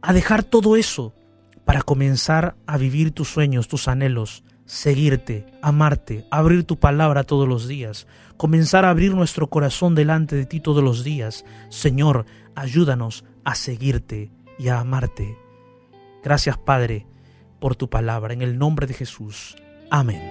a 0.00 0.12
dejar 0.12 0.42
todo 0.42 0.76
eso 0.76 1.14
para 1.64 1.82
comenzar 1.82 2.56
a 2.66 2.76
vivir 2.76 3.10
tus 3.10 3.28
sueños, 3.28 3.68
tus 3.68 3.88
anhelos, 3.88 4.44
seguirte, 4.66 5.46
amarte, 5.62 6.26
abrir 6.30 6.64
tu 6.64 6.78
palabra 6.78 7.24
todos 7.24 7.48
los 7.48 7.68
días, 7.68 8.06
comenzar 8.36 8.84
a 8.84 8.90
abrir 8.90 9.14
nuestro 9.14 9.48
corazón 9.48 9.94
delante 9.94 10.36
de 10.36 10.46
ti 10.46 10.60
todos 10.60 10.82
los 10.82 11.04
días. 11.04 11.44
Señor, 11.70 12.26
ayúdanos 12.54 13.24
a 13.44 13.54
seguirte 13.54 14.30
y 14.58 14.68
a 14.68 14.80
amarte. 14.80 15.38
Gracias 16.22 16.58
Padre 16.58 17.06
por 17.60 17.76
tu 17.76 17.88
palabra, 17.88 18.34
en 18.34 18.42
el 18.42 18.58
nombre 18.58 18.86
de 18.86 18.94
Jesús. 18.94 19.56
Amén. 19.90 20.22